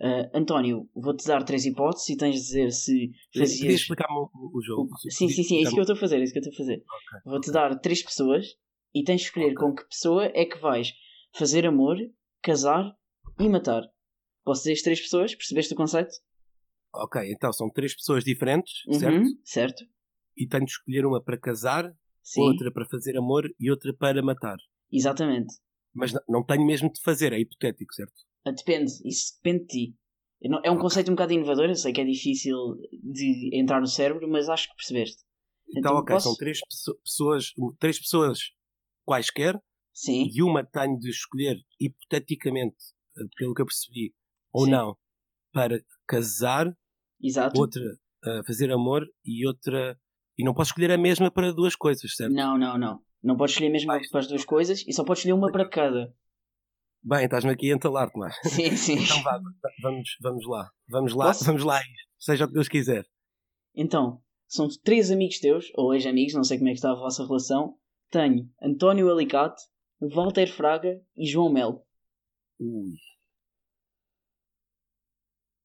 Ah, 0.01 0.31
António, 0.35 0.89
vou-te 0.95 1.25
dar 1.27 1.45
três 1.45 1.65
hipóteses 1.65 2.09
e 2.09 2.17
tens 2.17 2.35
de 2.35 2.41
dizer 2.41 2.71
se 2.73 3.11
fazias. 3.37 3.81
explicar-me 3.83 4.17
o, 4.19 4.31
o 4.59 4.61
jogo? 4.63 4.89
Sim, 5.09 5.29
sim, 5.29 5.43
sim, 5.45 5.59
é 5.59 5.63
isso 5.63 5.73
que 5.73 5.79
eu 5.79 5.83
estou 5.83 5.95
a 5.97 6.01
fazer, 6.01 6.19
é 6.19 6.25
isso 6.25 6.33
que 6.33 6.39
eu 6.41 6.43
estou 6.43 6.55
a 6.55 6.57
fazer. 6.57 6.79
Ok, 6.83 7.21
Vou-te 7.25 7.51
ok. 7.51 7.53
dar 7.53 7.79
três 7.79 8.03
pessoas 8.03 8.47
e 8.93 9.05
tens 9.05 9.21
de 9.21 9.27
escolher 9.29 9.53
Ok. 9.53 9.57
com 9.59 9.75
que 9.77 9.87
pessoa 9.87 10.25
é 10.35 10.45
que 10.45 10.59
vais 10.59 10.93
fazer 11.37 11.65
amor, 11.67 11.97
casar 12.43 12.93
e 13.39 13.49
matar. 13.49 13.83
Posso 14.45 14.63
dizer 14.63 14.73
as 14.73 14.83
três 14.83 15.01
pessoas? 15.01 15.35
Percebeste 15.37 15.73
o 15.73 15.77
conceito? 15.77 16.11
Ok, 16.95 17.23
então 17.33 17.53
são 17.53 17.71
três 17.71 17.95
pessoas 17.95 18.25
diferentes, 18.25 18.85
Uhum, 18.87 18.99
certo? 18.99 19.29
certo. 19.45 19.85
E 20.37 20.47
tenho 20.47 20.65
de 20.65 20.71
escolher 20.73 21.05
uma 21.07 21.23
para 21.23 21.39
casar, 21.39 21.93
Sim, 22.23 22.43
outra 22.43 22.71
para 22.73 22.87
fazer 22.87 23.17
amor 23.17 23.49
e 23.59 23.71
outra 23.71 23.93
para 23.95 24.23
matar. 24.23 24.57
exatamente. 24.91 25.55
Mas 25.95 26.13
não, 26.13 26.21
não 26.29 26.45
tenho 26.45 26.65
mesmo 26.65 26.91
de 26.93 27.01
fazer, 27.03 27.33
é 27.33 27.41
hipotético, 27.41 27.93
certo? 27.95 28.15
Ah, 28.45 28.51
Depende, 28.53 28.91
isso 29.05 29.35
depende 29.37 29.65
de 29.65 29.67
ti. 29.67 29.97
Não- 30.45 30.61
É 30.65 30.71
um 30.71 30.79
conceito 30.79 31.11
um 31.11 31.15
bocado 31.15 31.33
inovador, 31.33 31.67
eu 31.69 31.75
sei 31.77 31.93
que 31.93 32.01
é 32.01 32.05
difícil 32.05 32.57
de 33.03 33.51
entrar 33.53 33.81
no 33.81 33.87
cérebro, 33.87 34.29
mas 34.29 34.49
acho 34.49 34.69
que 34.71 34.77
percebeste. 34.77 35.23
Então, 35.69 35.81
Então, 35.93 35.97
ok, 35.97 36.15
posso- 36.15 36.29
são 36.29 36.37
três 36.37 36.61
pesso- 36.61 36.99
pessoas, 37.05 37.53
três 37.79 37.99
pessoas 37.99 38.39
quaisquer, 39.05 39.61
Sim, 39.93 40.29
e 40.33 40.43
uma 40.43 40.65
tenho 40.65 40.99
de 40.99 41.11
escolher, 41.11 41.59
hipoteticamente, 41.79 42.77
eh, 43.19 43.25
pelo 43.37 43.55
que 43.55 43.63
eu 43.63 43.67
percebi, 43.67 44.15
ou 44.53 44.65
Sim. 44.65 44.71
não, 44.71 44.97
para 45.53 45.83
casar, 46.07 46.75
exato. 47.23 47.59
outra 47.61 47.83
a 48.25 48.43
fazer 48.45 48.71
amor 48.73 49.07
e 49.25 49.47
outra. 49.47 49.99
E 50.39 50.45
não 50.45 50.55
posso 50.55 50.71
escolher 50.71 50.91
a 50.91 50.99
mesma 50.99 51.31
para 51.31 51.53
duas 51.53 51.77
coisas, 51.77 52.15
certo? 52.17 52.33
Não, 52.33 52.57
não, 52.59 52.79
não. 52.79 53.03
Não 53.23 53.37
podes 53.37 53.55
escolher 53.55 53.71
mesmo 53.71 53.87
Vai. 53.87 54.01
para 54.11 54.21
as 54.21 54.27
duas 54.27 54.45
coisas 54.45 54.85
e 54.87 54.93
só 54.93 55.05
podes 55.05 55.21
escolher 55.21 55.35
uma 55.35 55.51
para 55.53 55.69
cada. 55.69 56.13
Bem, 57.05 57.25
estás-me 57.25 57.51
aqui 57.53 57.71
a 57.71 57.75
entalar, 57.75 58.11
Tomás. 58.11 58.35
Sim, 58.49 58.77
sim. 58.77 58.99
Então 59.03 59.23
vá, 59.23 59.41
vamos, 59.83 60.17
vamos 60.21 60.47
lá. 60.47 60.71
Vamos 60.89 61.15
lá, 61.15 61.27
Posso? 61.27 61.45
vamos 61.45 61.65
lá 61.65 61.79
a. 61.79 61.83
Seja 62.19 62.45
o 62.45 62.49
que 62.49 62.55
Deus 62.55 62.69
quiser. 62.69 63.05
Então, 63.75 64.23
são 64.47 64.69
três 64.85 65.11
amigos 65.11 65.41
teus, 65.41 65.67
ou 65.75 65.95
ex-amigos, 65.95 66.35
não 66.35 66.45
sei 66.45 66.59
como 66.59 66.69
é 66.69 66.73
que 66.73 66.77
está 66.79 66.93
a 66.93 66.97
vossa 66.97 67.25
relação. 67.27 67.77
Tenho 68.11 68.49
António 68.63 69.11
Alicate, 69.11 69.63
Walter 70.01 70.47
Fraga 70.47 71.01
e 71.17 71.27
João 71.27 71.53
Melo. 71.53 71.83
Ui. 72.61 72.95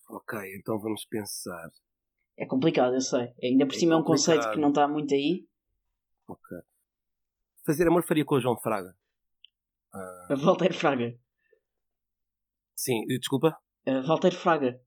Ok, 0.09 0.39
então 0.57 0.79
vamos 0.79 1.05
pensar. 1.05 1.69
É 2.37 2.45
complicado, 2.45 2.93
eu 2.93 3.01
sei. 3.01 3.33
Ainda 3.41 3.65
por 3.65 3.75
É 3.75 3.79
cima 3.79 3.93
é 3.95 3.97
um 3.97 4.03
conceito 4.03 4.49
que 4.51 4.59
não 4.59 4.69
está 4.69 4.87
muito 4.87 5.13
aí. 5.13 5.47
Ok. 6.27 6.57
Fazer 7.65 7.87
amor 7.87 8.03
faria 8.05 8.23
com 8.23 8.35
o 8.35 8.39
João 8.39 8.57
Fraga. 8.59 8.95
Ah, 9.93 10.27
Walter 10.37 10.73
Fraga. 10.73 11.17
sim, 12.75 13.05
desculpa. 13.07 13.57
Uh, 13.87 14.05
Walter 14.05 14.31
Fraga. 14.31 14.79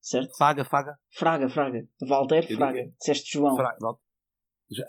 Certo? 0.00 0.36
Faga, 0.36 0.64
Faga. 0.64 0.98
Fraga, 1.10 1.48
Fraga. 1.48 1.88
Walter 2.08 2.46
Eu 2.50 2.56
Fraga. 2.56 2.82
digo- 2.82 2.94
Disseste 2.98 3.32
João. 3.32 3.56
Fraga. 3.56 3.78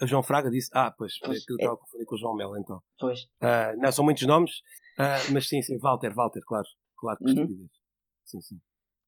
João 0.03 0.23
Fraga 0.23 0.49
disse. 0.49 0.69
Ah, 0.73 0.91
pois, 0.91 1.19
Pois, 1.19 1.41
aquilo 1.43 1.57
é. 1.59 1.63
estava 1.63 1.75
a 1.75 1.77
confundir 1.77 2.05
com 2.05 2.15
o 2.15 2.17
João 2.17 2.35
Melo, 2.35 2.57
então. 2.57 2.81
Pois. 2.99 3.27
Ah, 3.41 3.73
não, 3.77 3.91
são 3.91 4.03
muitos 4.05 4.25
nomes, 4.25 4.51
ah, 4.97 5.17
mas 5.31 5.47
sim, 5.47 5.61
sim, 5.61 5.77
Walter, 5.79 6.13
Walter, 6.13 6.41
claro. 6.45 6.67
Claro 6.97 7.17
que 7.19 7.25
Uhum. 7.31 7.67
Sim, 8.23 8.41
sim. 8.41 8.61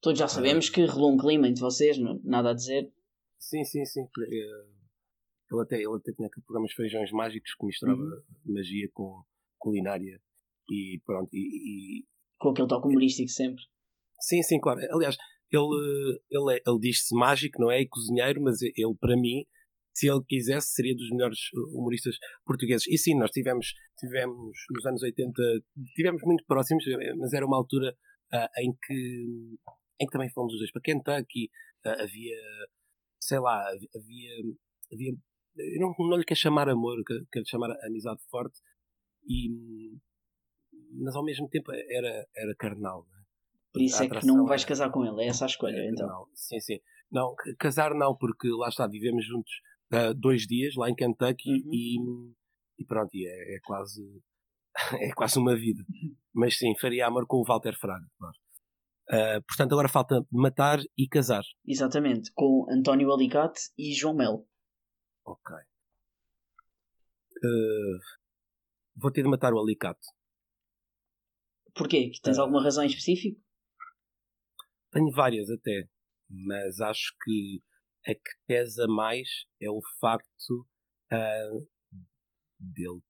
Todos 0.05 0.19
já 0.19 0.27
sabemos 0.27 0.69
que 0.69 0.85
rolou 0.85 1.13
um 1.13 1.17
clima 1.17 1.47
entre 1.47 1.61
vocês, 1.61 1.97
não- 1.97 2.21
nada 2.23 2.51
a 2.51 2.53
dizer. 2.53 2.91
Sim, 3.39 3.63
sim, 3.63 3.83
sim. 3.85 4.01
Eh, 4.01 4.75
Ele 5.51 5.61
até, 5.61 5.75
ele 5.77 5.95
até 5.95 6.11
tinha 6.11 6.27
aquele 6.27 6.45
programa 6.45 6.67
feijões 6.75 7.11
mágicos 7.11 7.55
que 7.55 7.65
misturava 7.65 7.99
Uhum. 7.99 8.21
magia 8.53 8.87
com 8.93 9.23
culinária 9.57 10.19
e 10.69 10.99
pronto. 11.05 11.29
E, 11.33 12.01
e- 12.01 12.05
Com 12.39 12.49
aquele 12.49 12.67
toque 12.67 12.87
humorístico 12.87 13.29
sempre. 13.29 13.63
sim, 14.19 14.43
sim, 14.43 14.59
claro. 14.59 14.79
Aliás, 14.91 15.15
ele, 15.51 16.19
ele, 16.29 16.55
é- 16.57 16.61
ele 16.67 16.79
diz-se 16.79 17.15
mágico, 17.15 17.59
não 17.61 17.71
é? 17.71 17.81
E 17.81 17.87
cozinheiro, 17.87 18.41
mas 18.43 18.61
ele, 18.61 18.95
para 18.99 19.15
mim, 19.17 19.43
se 19.93 20.07
ele 20.07 20.21
quisesse, 20.27 20.67
seria 20.73 20.95
dos 20.95 21.09
melhores 21.11 21.39
uh, 21.55 21.77
humoristas 21.79 22.15
portugueses. 22.45 22.85
E 22.87 22.97
sim, 22.97 23.17
nós 23.17 23.31
tivemos, 23.31 23.73
tivemos 23.99 24.55
nos 24.71 24.85
anos 24.85 25.01
80, 25.01 25.41
tivemos 25.95 26.21
muito 26.23 26.43
próximos, 26.45 26.85
eh, 26.87 27.13
mas 27.15 27.33
era 27.33 27.45
uma 27.45 27.57
altura 27.57 27.95
ah, 28.33 28.49
em, 28.57 28.73
que, 28.85 29.57
em 29.99 30.05
que 30.05 30.11
também 30.11 30.29
fomos 30.29 30.53
os 30.53 30.59
dois 30.59 30.71
para 30.71 30.81
Kentucky, 30.81 31.49
ah, 31.85 32.01
havia, 32.03 32.37
sei 33.19 33.39
lá, 33.39 33.63
havia, 33.95 34.31
havia 34.91 35.13
eu 35.57 35.79
não, 35.79 35.95
não 36.09 36.17
lhe 36.17 36.25
quero 36.25 36.39
chamar 36.39 36.67
amor, 36.67 36.97
quero, 37.31 37.45
chamar 37.47 37.71
amizade 37.85 38.19
forte, 38.29 38.59
e, 39.27 39.97
mas 41.01 41.15
ao 41.15 41.23
mesmo 41.23 41.47
tempo 41.49 41.71
era, 41.71 42.27
era 42.35 42.55
carnal. 42.57 43.05
Né? 43.09 43.23
Por 43.71 43.81
isso 43.81 44.03
é 44.03 44.09
que 44.09 44.25
não 44.25 44.45
vais 44.45 44.61
era- 44.61 44.67
casar 44.69 44.91
com 44.91 45.05
ele, 45.05 45.23
é 45.23 45.27
essa 45.27 45.45
a 45.45 45.47
escolha, 45.47 45.77
então. 45.89 46.07
carnal. 46.07 46.29
Sim, 46.33 46.59
sim. 46.59 46.79
Não, 47.11 47.33
casar 47.57 47.93
não, 47.93 48.15
porque 48.17 48.49
lá 48.49 48.67
está, 48.69 48.85
vivemos 48.87 49.25
juntos 49.25 49.51
ah, 49.91 50.13
dois 50.13 50.45
dias 50.45 50.75
lá 50.75 50.89
em 50.89 50.95
Kentucky 50.95 51.49
Uhum. 51.49 51.71
e, 51.73 51.97
e 52.79 52.85
pronto, 52.85 53.11
e 53.15 53.25
é, 53.27 53.55
é 53.55 53.59
quase 53.63 54.03
é 55.09 55.13
quase 55.13 55.39
uma 55.39 55.55
vida. 55.55 55.83
Mas 56.33 56.57
sim, 56.57 56.73
faria 56.77 57.07
amor 57.07 57.25
com 57.27 57.37
o 57.37 57.45
Walter 57.45 57.77
Fraga, 57.79 58.05
claro. 58.17 58.35
Ah, 59.09 59.39
portanto, 59.47 59.71
agora 59.73 59.87
falta 59.87 60.25
matar 60.31 60.79
e 60.97 61.07
casar. 61.07 61.43
Exatamente, 61.65 62.31
com 62.33 62.65
António 62.71 63.13
Alicate 63.13 63.61
e 63.77 63.93
João 63.93 64.15
Melo. 64.15 64.47
Ok. 65.25 65.55
Ah, 67.43 67.99
vou 68.95 69.11
ter 69.11 69.23
de 69.23 69.29
matar 69.29 69.53
o 69.53 69.59
alicate. 69.59 70.05
Porquê? 71.75 72.09
Que 72.09 72.21
Tens 72.21 72.39
Ah. 72.39 72.41
alguma 72.43 72.63
razão 72.63 72.83
em 72.83 72.87
específico? 72.87 73.39
Tenho 74.91 75.11
várias 75.11 75.49
até, 75.49 75.89
mas 76.29 76.79
acho 76.79 77.13
que 77.23 77.61
a 78.07 78.13
que 78.15 78.31
pesa 78.47 78.87
mais 78.87 79.27
é 79.61 79.69
o 79.69 79.81
facto 79.99 80.65
dele 82.59 83.01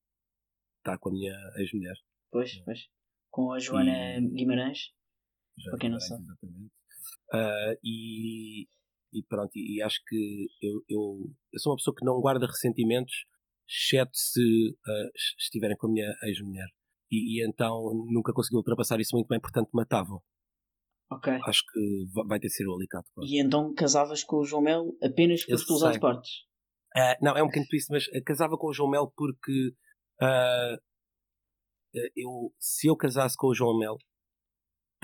estar 0.79 0.97
com 0.97 1.09
a 1.09 1.11
minha 1.11 1.33
ex-mulher. 1.57 1.95
Pois, 2.31 2.57
pois. 2.63 2.89
Com 3.29 3.51
a 3.53 3.59
Joana 3.59 4.17
E- 4.17 4.27
Guimarães. 4.29 4.93
Já 5.57 5.71
Para 5.71 5.79
quem 5.79 5.89
não 5.89 5.99
sabe. 5.99 6.23
Exatamente. 6.23 6.71
Ah, 7.33 7.73
e, 7.83 8.63
e 9.13 9.23
pronto, 9.27 9.51
e, 9.55 9.77
e 9.77 9.81
acho 9.81 9.99
que 10.07 10.47
eu, 10.61 10.81
eu, 10.89 11.31
eu 11.53 11.59
sou 11.59 11.71
uma 11.71 11.77
pessoa 11.77 11.95
que 11.95 12.05
não 12.05 12.19
guarda 12.19 12.45
ressentimentos, 12.45 13.13
exceto 13.67 14.11
se 14.13 14.41
es- 15.15 15.35
estiverem 15.39 15.75
com 15.77 15.87
a 15.87 15.91
minha 15.91 16.13
ex-mulher. 16.23 16.67
E, 17.11 17.39
e 17.39 17.47
então 17.47 17.91
nunca 18.11 18.33
consegui 18.33 18.57
ultrapassar 18.57 18.99
isso 18.99 19.15
muito 19.15 19.27
bem, 19.27 19.39
portanto 19.39 19.69
matava. 19.73 20.19
Ok. 21.11 21.31
Acho 21.45 21.61
que 21.71 22.05
va- 22.13 22.23
vai 22.27 22.39
ter 22.39 22.47
de 22.47 22.53
ser 22.55 22.67
o 22.67 22.73
alicate. 22.75 23.07
claro. 23.13 23.29
E 23.29 23.39
então 23.39 23.73
casavas 23.73 24.23
com 24.23 24.37
o 24.37 24.43
João 24.45 24.61
Melo 24.63 24.97
apenas 25.01 25.45
por 25.45 25.65
pelos 25.65 25.79
sei. 25.81 25.99
partes. 25.99 26.31
Ah, 26.95 27.17
não, 27.21 27.35
é 27.37 27.43
um 27.43 27.47
bocadinho 27.47 27.67
twist, 27.69 27.91
mas 27.91 28.05
casava 28.25 28.57
com 28.57 28.67
o 28.67 28.73
João 28.73 28.89
Melo 28.89 29.11
porque 29.15 29.73
ah, 30.21 30.77
eu, 32.15 32.53
se 32.59 32.87
eu 32.87 32.95
casasse 32.95 33.35
com 33.37 33.47
o 33.47 33.53
João 33.53 33.77
Melo, 33.77 33.97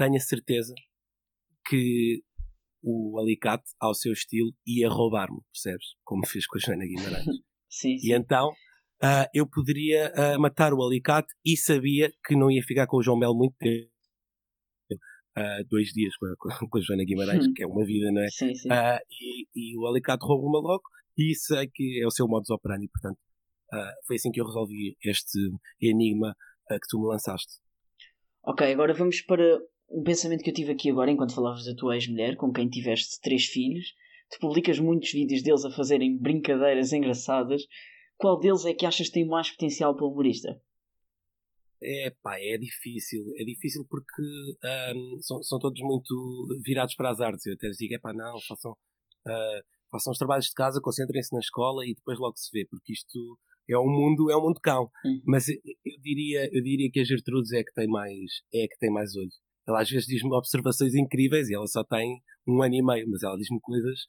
tenho 0.02 0.16
a 0.16 0.20
certeza 0.20 0.74
que 1.70 2.24
o 2.84 3.20
alicate, 3.20 3.66
ao 3.80 3.94
seu 3.94 4.12
estilo, 4.14 4.52
ia 4.66 4.90
roubar-me, 4.90 5.40
percebes? 5.54 5.86
Como 6.04 6.26
fez 6.26 6.48
com 6.48 6.58
a 6.58 6.60
Joana 6.60 6.86
Guimarães. 6.86 7.26
Sim, 7.70 7.98
sim. 8.00 8.08
e 8.10 8.14
então 8.14 8.52
ah, 9.04 9.30
eu 9.32 9.48
poderia 9.48 10.12
ah, 10.16 10.40
matar 10.40 10.74
o 10.74 10.84
alicate 10.84 11.32
e 11.46 11.56
sabia 11.56 12.12
que 12.26 12.36
não 12.36 12.50
ia 12.50 12.64
ficar 12.64 12.88
com 12.88 12.98
o 12.98 13.04
João 13.04 13.20
Melo 13.20 13.38
muito 13.38 13.56
tempo. 13.60 13.92
Ah, 15.38 15.60
dois 15.70 15.90
dias 15.90 16.16
com 16.18 16.26
a, 16.26 16.36
com 16.68 16.78
a 16.78 16.82
Joana 16.82 17.06
Guimarães, 17.06 17.46
Hum. 17.46 17.54
que 17.56 17.64
é 17.64 17.68
uma 17.68 17.86
vida, 17.86 18.12
não 18.12 18.22
é? 18.22 18.30
Sim, 18.30 18.56
sim. 18.56 18.70
E, 18.70 19.48
e 19.56 19.78
o 19.78 19.86
alicate 19.86 20.26
rouba-me 20.26 20.68
logo 20.68 20.84
e 21.16 21.36
sei 21.36 21.70
que 21.72 22.02
é 22.02 22.08
o 22.08 22.12
seu 22.12 22.28
modus 22.28 22.50
operandi, 22.50 22.90
portanto 22.90 23.20
foi 24.06 24.18
assim 24.18 24.32
que 24.32 24.42
eu 24.42 24.46
resolvi 24.46 24.98
este 25.06 25.40
enigma 25.80 26.36
que 26.70 26.88
tu 26.90 27.00
me 27.00 27.08
lançaste. 27.08 27.62
Ok, 28.44 28.70
agora 28.74 28.94
vamos 28.94 29.22
para 29.22 29.62
um 29.92 30.04
pensamento 30.04 30.44
que 30.44 30.50
eu 30.50 30.54
tive 30.54 30.72
aqui 30.72 30.90
agora 30.90 31.12
enquanto 31.12 31.36
falavas 31.36 31.66
da 31.66 31.76
tua 31.76 31.96
ex-mulher, 31.96 32.36
com 32.36 32.52
quem 32.52 32.70
tiveste 32.70 33.20
três 33.22 33.46
filhos. 33.46 33.94
Tu 34.30 34.40
publicas 34.40 34.80
muitos 34.80 35.12
vídeos 35.12 35.44
deles 35.44 35.66
a 35.66 35.72
fazerem 35.72 36.18
brincadeiras 36.18 36.94
engraçadas. 36.94 37.64
Qual 38.18 38.40
deles 38.40 38.66
é 38.66 38.74
que 38.74 38.86
achas 38.86 39.08
que 39.08 39.14
tem 39.14 39.28
mais 39.28 39.52
potencial 39.52 39.96
para 39.96 40.06
humorista? 40.06 40.62
É 41.84 42.14
pá, 42.22 42.40
é 42.40 42.58
difícil, 42.58 43.26
é 43.38 43.44
difícil 43.44 43.86
porque 43.90 44.22
ahm, 44.64 45.18
são, 45.20 45.42
são 45.42 45.60
todos 45.60 45.82
muito 45.82 46.48
virados 46.64 46.96
para 46.96 47.10
as 47.10 47.20
artes. 47.20 47.46
Eu 47.46 47.54
até 47.54 47.68
lhes 47.68 47.78
digo, 47.78 47.96
é 47.96 48.00
pá, 48.00 48.14
não, 48.14 48.40
façam, 48.48 48.78
ah, 49.28 49.62
façam 49.92 50.12
os 50.12 50.18
trabalhos 50.18 50.46
de 50.46 50.54
casa, 50.54 50.80
concentrem-se 50.82 51.34
na 51.34 51.40
escola 51.40 51.86
e 51.86 51.96
depois 51.96 52.20
logo 52.20 52.38
se 52.38 52.50
vê, 52.54 52.66
porque 52.70 52.94
isto 52.94 53.20
é 53.68 53.78
um 53.78 53.90
mundo, 53.90 54.30
é 54.30 54.38
um 54.38 54.42
mundo 54.42 54.60
cão. 54.62 54.90
Hum. 55.04 55.22
Mas 55.26 55.50
eu, 55.50 55.56
eu 55.66 56.00
diria, 56.02 56.50
eu 56.56 56.62
diria 56.62 56.90
que 56.92 57.00
a 57.00 57.04
Gertrudes 57.04 57.52
é 57.52 57.64
que 57.64 57.74
tem 57.74 57.88
mais, 57.88 58.42
é 58.54 58.68
que 58.68 58.78
tem 58.80 58.92
mais 58.92 59.16
olho. 59.16 59.32
Ela 59.72 59.82
às 59.82 59.90
vezes 59.90 60.06
diz-me 60.06 60.34
observações 60.36 60.94
incríveis 60.94 61.50
e 61.50 61.56
ela 61.56 61.68
só 61.68 61.84
tem 61.84 62.22
um 62.46 62.62
ano 62.62 62.76
e 62.76 62.84
meio, 62.84 63.10
mas 63.10 63.24
ela 63.24 63.38
diz-me 63.38 63.60
coisas 63.62 64.02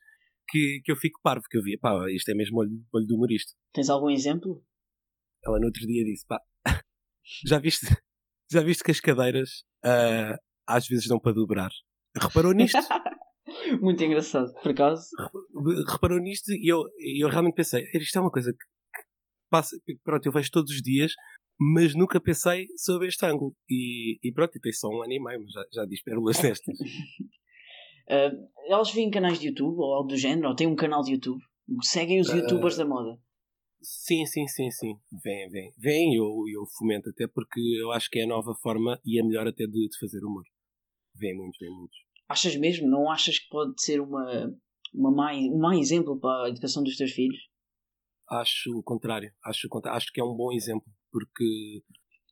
que, 0.48 0.80
que 0.84 0.90
eu 0.90 0.96
fico 0.96 1.20
parvo, 1.22 1.44
que 1.48 1.56
eu 1.56 1.62
vi, 1.62 1.78
pá, 1.78 1.94
isto 2.10 2.28
é 2.30 2.34
mesmo 2.34 2.58
olho, 2.58 2.84
olho 2.92 3.06
do 3.06 3.14
humorista. 3.14 3.52
Tens 3.72 3.88
algum 3.88 4.10
exemplo? 4.10 4.62
Ela 5.44 5.58
no 5.58 5.66
outro 5.66 5.86
dia 5.86 6.04
disse, 6.04 6.26
pá, 6.26 6.40
já 7.46 7.58
viste, 7.58 7.86
já 8.50 8.60
viste 8.60 8.82
que 8.82 8.90
as 8.90 9.00
cadeiras 9.00 9.64
ah, 9.84 10.36
às 10.66 10.86
vezes 10.86 11.06
dão 11.06 11.20
para 11.20 11.32
dobrar? 11.32 11.70
Reparou 12.20 12.52
nisto? 12.52 12.78
Muito 13.80 14.02
engraçado, 14.02 14.52
por 14.62 14.70
acaso. 14.70 15.06
Reparou 15.88 16.18
nisto 16.18 16.52
e 16.52 16.70
eu, 16.70 16.84
eu 17.18 17.28
realmente 17.28 17.54
pensei, 17.54 17.84
isto 17.94 18.18
é 18.18 18.20
uma 18.20 18.30
coisa 18.30 18.52
que, 18.52 18.58
que 18.58 19.08
passa, 19.50 19.76
pronto, 20.02 20.26
eu 20.26 20.32
vejo 20.32 20.50
todos 20.50 20.72
os 20.72 20.82
dias, 20.82 21.12
mas 21.74 21.94
nunca 21.94 22.20
pensei 22.20 22.66
sobre 22.76 23.08
este 23.08 23.24
ângulo. 23.24 23.54
E, 23.68 24.18
e 24.22 24.32
pronto, 24.32 24.56
e 24.56 24.60
tem 24.60 24.72
só 24.72 24.88
um 24.88 25.02
ano 25.02 25.12
e 25.12 25.20
meio, 25.20 25.40
mas 25.42 25.52
já, 25.52 25.64
já 25.72 25.84
diz 25.84 26.02
pérolas 26.02 26.38
destas. 26.42 26.76
Ah, 28.08 28.30
elas 28.66 28.92
vêm 28.92 29.10
canais 29.10 29.38
de 29.38 29.48
YouTube 29.48 29.78
ou 29.78 29.94
algo 29.94 30.08
do 30.08 30.16
género, 30.16 30.48
ou 30.48 30.56
têm 30.56 30.66
um 30.66 30.74
canal 30.74 31.02
de 31.02 31.12
YouTube. 31.12 31.40
Seguem 31.82 32.20
os 32.20 32.30
Ah, 32.30 32.36
youtubers 32.36 32.76
da 32.76 32.84
moda. 32.84 33.18
Sim, 33.80 34.26
sim, 34.26 34.46
sim, 34.46 34.70
sim. 34.70 34.94
Vem, 35.22 35.48
vem. 35.50 35.72
Vem, 35.78 36.14
eu, 36.14 36.44
eu 36.52 36.64
fomento 36.78 37.10
até 37.10 37.26
porque 37.26 37.60
eu 37.80 37.92
acho 37.92 38.08
que 38.10 38.20
é 38.20 38.24
a 38.24 38.28
nova 38.28 38.54
forma 38.62 39.00
e 39.04 39.20
a 39.20 39.24
melhor 39.24 39.46
até 39.46 39.64
de, 39.66 39.88
de 39.88 39.98
fazer 39.98 40.24
humor. 40.24 40.44
Vem 41.14 41.36
muitos, 41.36 41.58
vem 41.58 41.70
muitos. 41.70 41.96
Achas 42.28 42.56
mesmo? 42.56 42.88
Não 42.88 43.10
achas 43.10 43.38
que 43.38 43.48
pode 43.48 43.80
ser 43.82 44.00
uma, 44.00 44.52
uma 44.94 45.10
má, 45.10 45.32
um 45.34 45.58
mau 45.58 45.72
exemplo 45.72 46.18
para 46.18 46.46
a 46.46 46.48
educação 46.48 46.82
dos 46.82 46.96
teus 46.96 47.12
filhos? 47.12 47.38
Acho 48.28 48.70
o 48.78 48.82
contrário. 48.82 49.32
Acho, 49.44 49.66
o 49.66 49.70
contrário. 49.70 49.96
acho 49.96 50.12
que 50.12 50.20
é 50.20 50.24
um 50.24 50.34
bom 50.34 50.52
exemplo 50.52 50.86
porque, 51.12 51.82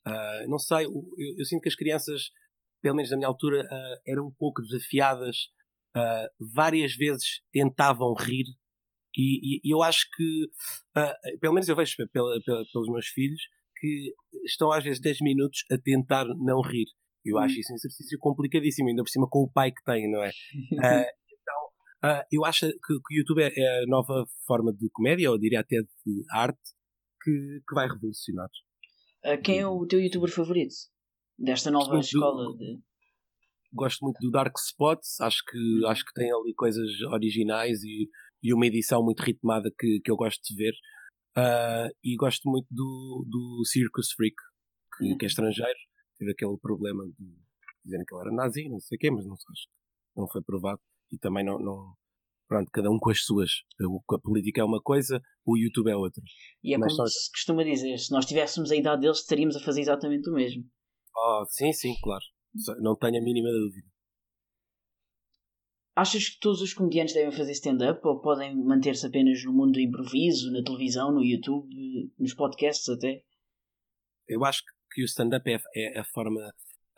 ah, 0.07 0.45
não 0.49 0.59
sei, 0.59 0.87
eu, 0.87 0.93
eu 1.39 1.45
sinto 1.45 1.63
que 1.63 1.69
as 1.69 1.77
crianças, 1.77 2.31
pelo 2.83 2.97
menos 2.97 3.11
na 3.11 3.17
minha 3.19 3.29
altura, 3.29 3.67
ah, 3.71 4.01
eram 4.07 4.27
um 4.29 4.35
pouco 4.39 4.63
desafiadas. 4.63 5.37
ah, 5.95 6.27
várias 6.55 6.95
vezes 6.95 7.43
tentavam 7.53 8.15
rir 8.15 8.47
e, 9.17 9.59
e- 9.59 9.73
eu 9.75 9.83
acho 9.83 10.07
que, 10.17 10.49
pelo 11.41 11.53
menos 11.55 11.69
eu 11.69 11.75
vejo 11.77 11.95
pela- 12.13 12.41
pela- 12.45 12.65
pelos 12.73 12.89
meus 12.89 13.07
filhos, 13.09 13.41
que 13.77 14.15
estão 14.45 14.71
às 14.71 14.85
vezes 14.85 15.01
10 15.01 15.19
minutos 15.21 15.65
a 15.71 15.77
tentar 15.79 16.27
não 16.27 16.61
rir. 16.61 16.87
Eu 17.25 17.39
acho 17.39 17.59
isso 17.61 17.73
um 17.73 17.77
exercício 17.77 18.19
complicadíssimo, 18.21 18.89
ainda 18.89 19.03
por 19.03 19.09
cima 19.11 19.27
com 19.29 19.41
o 19.41 19.51
pai 19.51 19.73
que 19.73 19.83
tem, 19.85 20.11
não 20.11 20.23
é? 20.23 20.31
Ah, 22.03 22.25
eu 22.33 22.45
acho 22.47 22.67
que, 22.67 22.95
o 22.95 23.01
YouTube 23.11 23.43
é, 23.43 23.53
é 23.55 23.83
a 23.83 23.87
nova 23.87 24.25
forma 24.47 24.73
de 24.73 24.89
comédia, 24.91 25.31
ou 25.31 25.39
diria 25.39 25.61
até 25.61 25.77
de 25.83 26.25
arte, 26.31 26.59
que, 27.23 27.61
que 27.69 27.75
vai 27.75 27.87
revolucionar. 27.89 28.49
Ah, 29.25 29.37
quem 29.37 29.59
é 29.61 29.67
o 29.67 29.87
teu 29.87 30.01
youtuber 30.01 30.31
favorito? 30.31 30.75
Desta 31.39 31.71
nova 31.71 31.97
Gosto 31.97 32.17
escola 32.17 32.45
do- 32.45 32.57
de. 32.57 32.79
Gosto 33.73 34.05
muito 34.05 34.19
do 34.21 34.31
Dark 34.31 34.55
Spot, 34.59 34.99
acho 35.21 35.45
que, 35.49 35.87
acho 35.87 36.05
que 36.05 36.13
tem 36.15 36.33
ali 36.33 36.53
coisas 36.55 36.91
originais 37.03 37.83
e, 37.85 38.09
e 38.43 38.53
uma 38.53 38.67
edição 38.67 39.03
muito 39.03 39.21
ritmada 39.21 39.71
que, 39.79 40.01
que 40.05 40.11
eu 40.11 40.17
gosto 40.17 40.41
de 40.43 40.57
ver. 40.57 40.73
Ah, 41.37 41.89
e 42.03 42.17
gosto 42.17 42.49
muito 42.51 42.67
do, 42.71 43.25
do 43.29 43.65
Circus 43.65 44.13
Freak, 44.13 44.35
que, 44.99 45.17
que 45.17 45.25
é 45.25 45.29
estrangeiro. 45.29 45.79
Teve 46.19 46.33
aquele 46.33 46.57
problema 46.59 47.05
de 47.07 47.27
dizerem 47.85 48.05
que 48.05 48.15
ele 48.15 48.23
era 48.23 48.33
nazi, 48.35 48.69
não 48.69 48.81
sei 48.81 48.97
o 48.97 48.99
quê, 48.99 49.11
mas 49.11 49.25
não, 49.25 49.35
acho 49.35 49.43
que 49.45 50.21
não 50.21 50.29
foi 50.29 50.43
provado. 50.43 50.81
E 51.13 51.19
também 51.19 51.45
não, 51.45 51.59
não. 51.59 51.95
Pronto, 52.51 52.69
cada 52.73 52.91
um 52.91 52.99
com 52.99 53.11
as 53.11 53.23
suas. 53.23 53.49
A, 53.81 54.19
política 54.19 54.61
é 54.61 54.65
uma 54.65 54.83
coisa, 54.83 55.23
o 55.47 55.57
YouTube 55.57 55.89
é 55.89 55.95
outra. 55.95 56.21
E 56.65 56.75
é 56.75 56.79
Mas 56.79 56.97
como 56.97 57.07
se 57.07 57.31
costuma 57.31 57.63
dizer: 57.63 57.97
se 57.97 58.11
nós 58.11 58.27
tivéssemos 58.27 58.73
a 58.73 58.77
idade 58.77 59.03
deles, 59.03 59.19
estaríamos 59.19 59.55
a 59.55 59.61
fazer 59.61 59.83
exatamente 59.83 60.29
o 60.29 60.33
mesmo. 60.33 60.65
Oh, 61.17 61.45
sim, 61.47 61.73
sim, 61.73 61.95
claro. 62.03 62.25
Não 62.81 62.97
tenho 62.97 63.21
a 63.21 63.25
mínima 63.25 63.49
dúvida. 63.53 63.87
Achas 65.95 66.29
que 66.29 66.41
todos 66.41 66.61
os 66.61 66.75
comediantes 66.75 67.15
devem 67.15 67.31
fazer 67.31 67.53
stand-up 67.53 68.01
ou 68.05 68.21
podem 68.21 68.57
manter-se 68.57 69.07
apenas 69.07 69.45
no 69.45 69.53
mundo 69.53 69.75
do 69.75 69.81
improviso, 69.81 70.51
na 70.51 70.65
televisão, 70.65 71.13
no 71.13 71.25
YouTube, 71.25 71.73
nos 72.19 72.35
podcasts 72.35 72.89
até? 72.89 73.23
Eu 74.27 74.45
acho 74.45 74.65
que 74.93 75.03
o 75.03 75.05
stand-up 75.05 75.49
é, 75.49 75.61
é 75.77 76.01
a 76.01 76.05
forma 76.05 76.41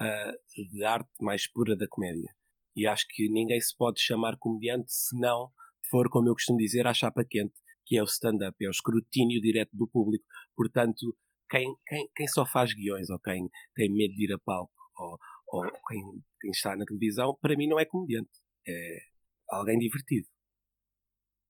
ah, 0.00 0.32
de 0.72 0.82
arte 0.82 1.10
mais 1.20 1.46
pura 1.46 1.76
da 1.76 1.86
comédia. 1.86 2.30
E 2.74 2.86
acho 2.86 3.06
que 3.08 3.28
ninguém 3.28 3.60
se 3.60 3.76
pode 3.76 4.00
chamar 4.00 4.36
comediante 4.38 4.92
se 4.92 5.18
não 5.18 5.50
for, 5.90 6.08
como 6.08 6.28
eu 6.28 6.34
costumo 6.34 6.58
dizer, 6.58 6.86
à 6.86 6.94
chapa 6.94 7.24
quente, 7.24 7.54
que 7.84 7.96
é 7.96 8.02
o 8.02 8.06
stand-up, 8.06 8.56
é 8.64 8.68
o 8.68 8.70
escrutínio 8.70 9.40
direto 9.40 9.76
do 9.76 9.86
público. 9.86 10.24
Portanto, 10.56 11.16
quem, 11.50 11.74
quem, 11.86 12.08
quem 12.16 12.26
só 12.28 12.46
faz 12.46 12.72
guiões 12.72 13.10
ou 13.10 13.18
quem 13.18 13.48
tem 13.74 13.92
medo 13.92 14.14
de 14.14 14.24
ir 14.24 14.32
a 14.32 14.38
palco 14.38 14.72
ou, 14.96 15.18
ou 15.48 15.62
quem, 15.88 16.00
quem 16.40 16.50
está 16.50 16.74
na 16.76 16.84
televisão, 16.84 17.36
para 17.40 17.56
mim 17.56 17.68
não 17.68 17.78
é 17.78 17.84
comediante. 17.84 18.30
É 18.66 18.98
alguém 19.50 19.78
divertido. 19.78 20.26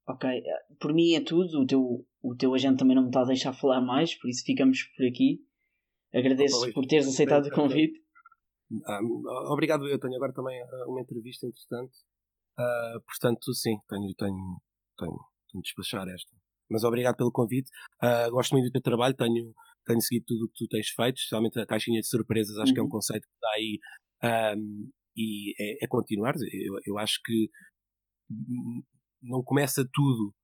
Ok, 0.09 0.29
eh, 0.29 0.43
por 0.81 0.93
mim 0.93 1.15
é 1.15 1.21
tudo. 1.21 1.61
O 1.61 1.67
teu, 1.67 2.07
o 2.21 2.35
teu 2.35 2.55
agente 2.55 2.79
também 2.79 2.97
não 2.97 3.05
me 3.05 3.09
está 3.11 3.21
a 3.21 3.27
deixar 3.27 3.53
falar 3.53 3.81
mais, 3.81 4.15
por 4.17 4.29
isso 4.29 4.45
ficamos 4.45 4.83
por 4.97 5.07
aqui. 5.07 5.41
Agradeço 6.13 6.73
por 6.73 6.85
teres 6.87 7.07
aceitado 7.07 7.47
o 7.47 7.51
convite. 7.51 8.02
Ah, 8.87 9.01
obrigado, 9.53 9.89
eu 9.89 9.99
tenho 9.99 10.15
agora 10.17 10.33
também 10.33 10.61
ah, 10.63 10.87
uma 10.89 11.01
entrevista, 11.01 11.47
entretanto. 11.47 11.93
Ah, 12.59 12.95
portanto, 13.07 13.53
sim, 13.55 13.77
tenho, 13.89 14.15
tenho, 14.15 14.61
tenho, 14.99 15.19
tenho 15.51 15.63
de 15.63 15.63
despachar 15.63 16.09
esta. 16.09 16.37
Mas 16.71 16.85
obrigado 16.85 17.17
pelo 17.17 17.33
convite. 17.33 17.71
Ah, 18.01 18.29
gosto 18.31 18.53
muito 18.53 18.67
do 18.67 18.73
teu 18.73 18.83
trabalho, 18.83 19.15
tenho, 19.15 19.55
tenho 19.87 20.01
seguido 20.01 20.25
tudo 20.27 20.45
o 20.47 20.49
que 20.49 20.55
tu 20.65 20.69
tens 20.69 20.89
feito, 20.91 21.17
especialmente 21.19 21.59
a 21.61 21.67
caixinha 21.67 22.01
de 22.01 22.09
surpresas, 22.09 22.57
acho 22.59 22.73
que 22.73 22.81
é 22.81 22.83
um 22.83 22.87
Uhum. 22.87 22.91
conceito 22.91 23.27
que 23.27 23.35
está 23.35 23.51
aí 23.57 23.79
ahm, 24.23 24.91
e 25.17 25.55
é, 25.61 25.85
é 25.85 25.89
continuar. 25.89 26.35
Eu, 26.53 26.75
eu 26.87 26.99
acho 26.99 27.21
que 27.25 27.51
não 29.23 29.43
começa 29.43 29.87
tudo 29.93 30.35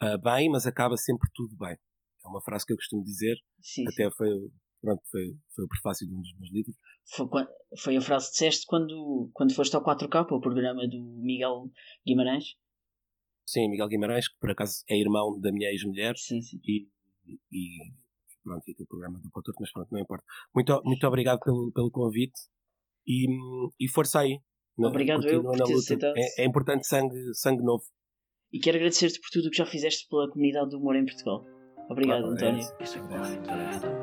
ah, 0.00 0.18
bem, 0.18 0.50
mas 0.50 0.66
acaba 0.66 0.96
sempre 0.96 1.28
tudo 1.34 1.56
bem. 1.56 1.76
É 2.24 2.28
uma 2.28 2.40
frase 2.42 2.64
que 2.66 2.72
eu 2.72 2.76
costumo 2.76 3.02
dizer, 3.04 3.36
sim. 3.60 3.84
até 3.88 4.10
foi, 4.10 4.28
pronto, 4.82 5.02
foi, 5.10 5.34
foi 5.54 5.64
o 5.64 5.68
prefácio 5.68 6.06
de 6.06 6.14
um 6.14 6.20
dos 6.20 6.34
meus 6.38 6.52
livros. 6.52 6.76
Foi, 7.16 7.26
foi 7.78 7.96
a 7.96 8.00
frase 8.00 8.26
que 8.26 8.32
disseste 8.32 8.66
quando, 8.66 9.30
quando 9.32 9.54
foste 9.54 9.74
ao 9.74 9.82
4K, 9.82 10.26
o 10.32 10.40
programa 10.40 10.86
do 10.86 11.00
Miguel 11.00 11.70
Guimarães. 12.06 12.56
Sim, 13.46 13.70
Miguel 13.70 13.88
Guimarães, 13.88 14.28
que 14.28 14.38
por 14.38 14.50
acaso 14.50 14.84
é 14.88 14.96
irmão 14.98 15.38
da 15.40 15.50
minha 15.50 15.70
ex-mulher, 15.70 16.14
Sim, 16.16 16.40
sim. 16.42 16.60
e, 16.64 16.88
e 17.50 17.92
pronto, 18.42 18.62
e 18.68 18.72
aquele 18.72 18.86
programa 18.88 19.18
do 19.20 19.30
Couto, 19.30 19.52
mas 19.60 19.72
pronto, 19.72 19.88
não 19.90 20.00
importa. 20.00 20.24
Muito, 20.54 20.80
muito 20.84 21.06
obrigado 21.06 21.40
pelo, 21.40 21.72
pelo 21.72 21.90
convite 21.90 22.38
e, 23.06 23.26
e 23.80 23.88
força 23.88 24.20
aí. 24.20 24.38
Obrigado 24.78 25.26
eu 25.28 25.42
por 25.42 25.52
luta. 25.58 25.74
aceitado. 25.74 26.14
É, 26.16 26.42
é 26.42 26.46
importante 26.46 26.86
sangue, 26.86 27.16
sangue 27.34 27.62
novo. 27.62 27.84
E 28.52 28.58
quero 28.58 28.76
agradecer-te 28.76 29.20
por 29.20 29.28
tudo 29.30 29.48
o 29.48 29.50
que 29.50 29.56
já 29.58 29.66
fizeste 29.66 30.06
pela 30.08 30.30
comunidade 30.30 30.70
do 30.70 30.78
humor 30.78 30.96
em 30.96 31.04
Portugal. 31.04 31.44
Obrigado, 31.90 32.24
Ah, 32.24 32.28
é 32.28 32.32
António. 32.32 32.64
é. 32.80 34.01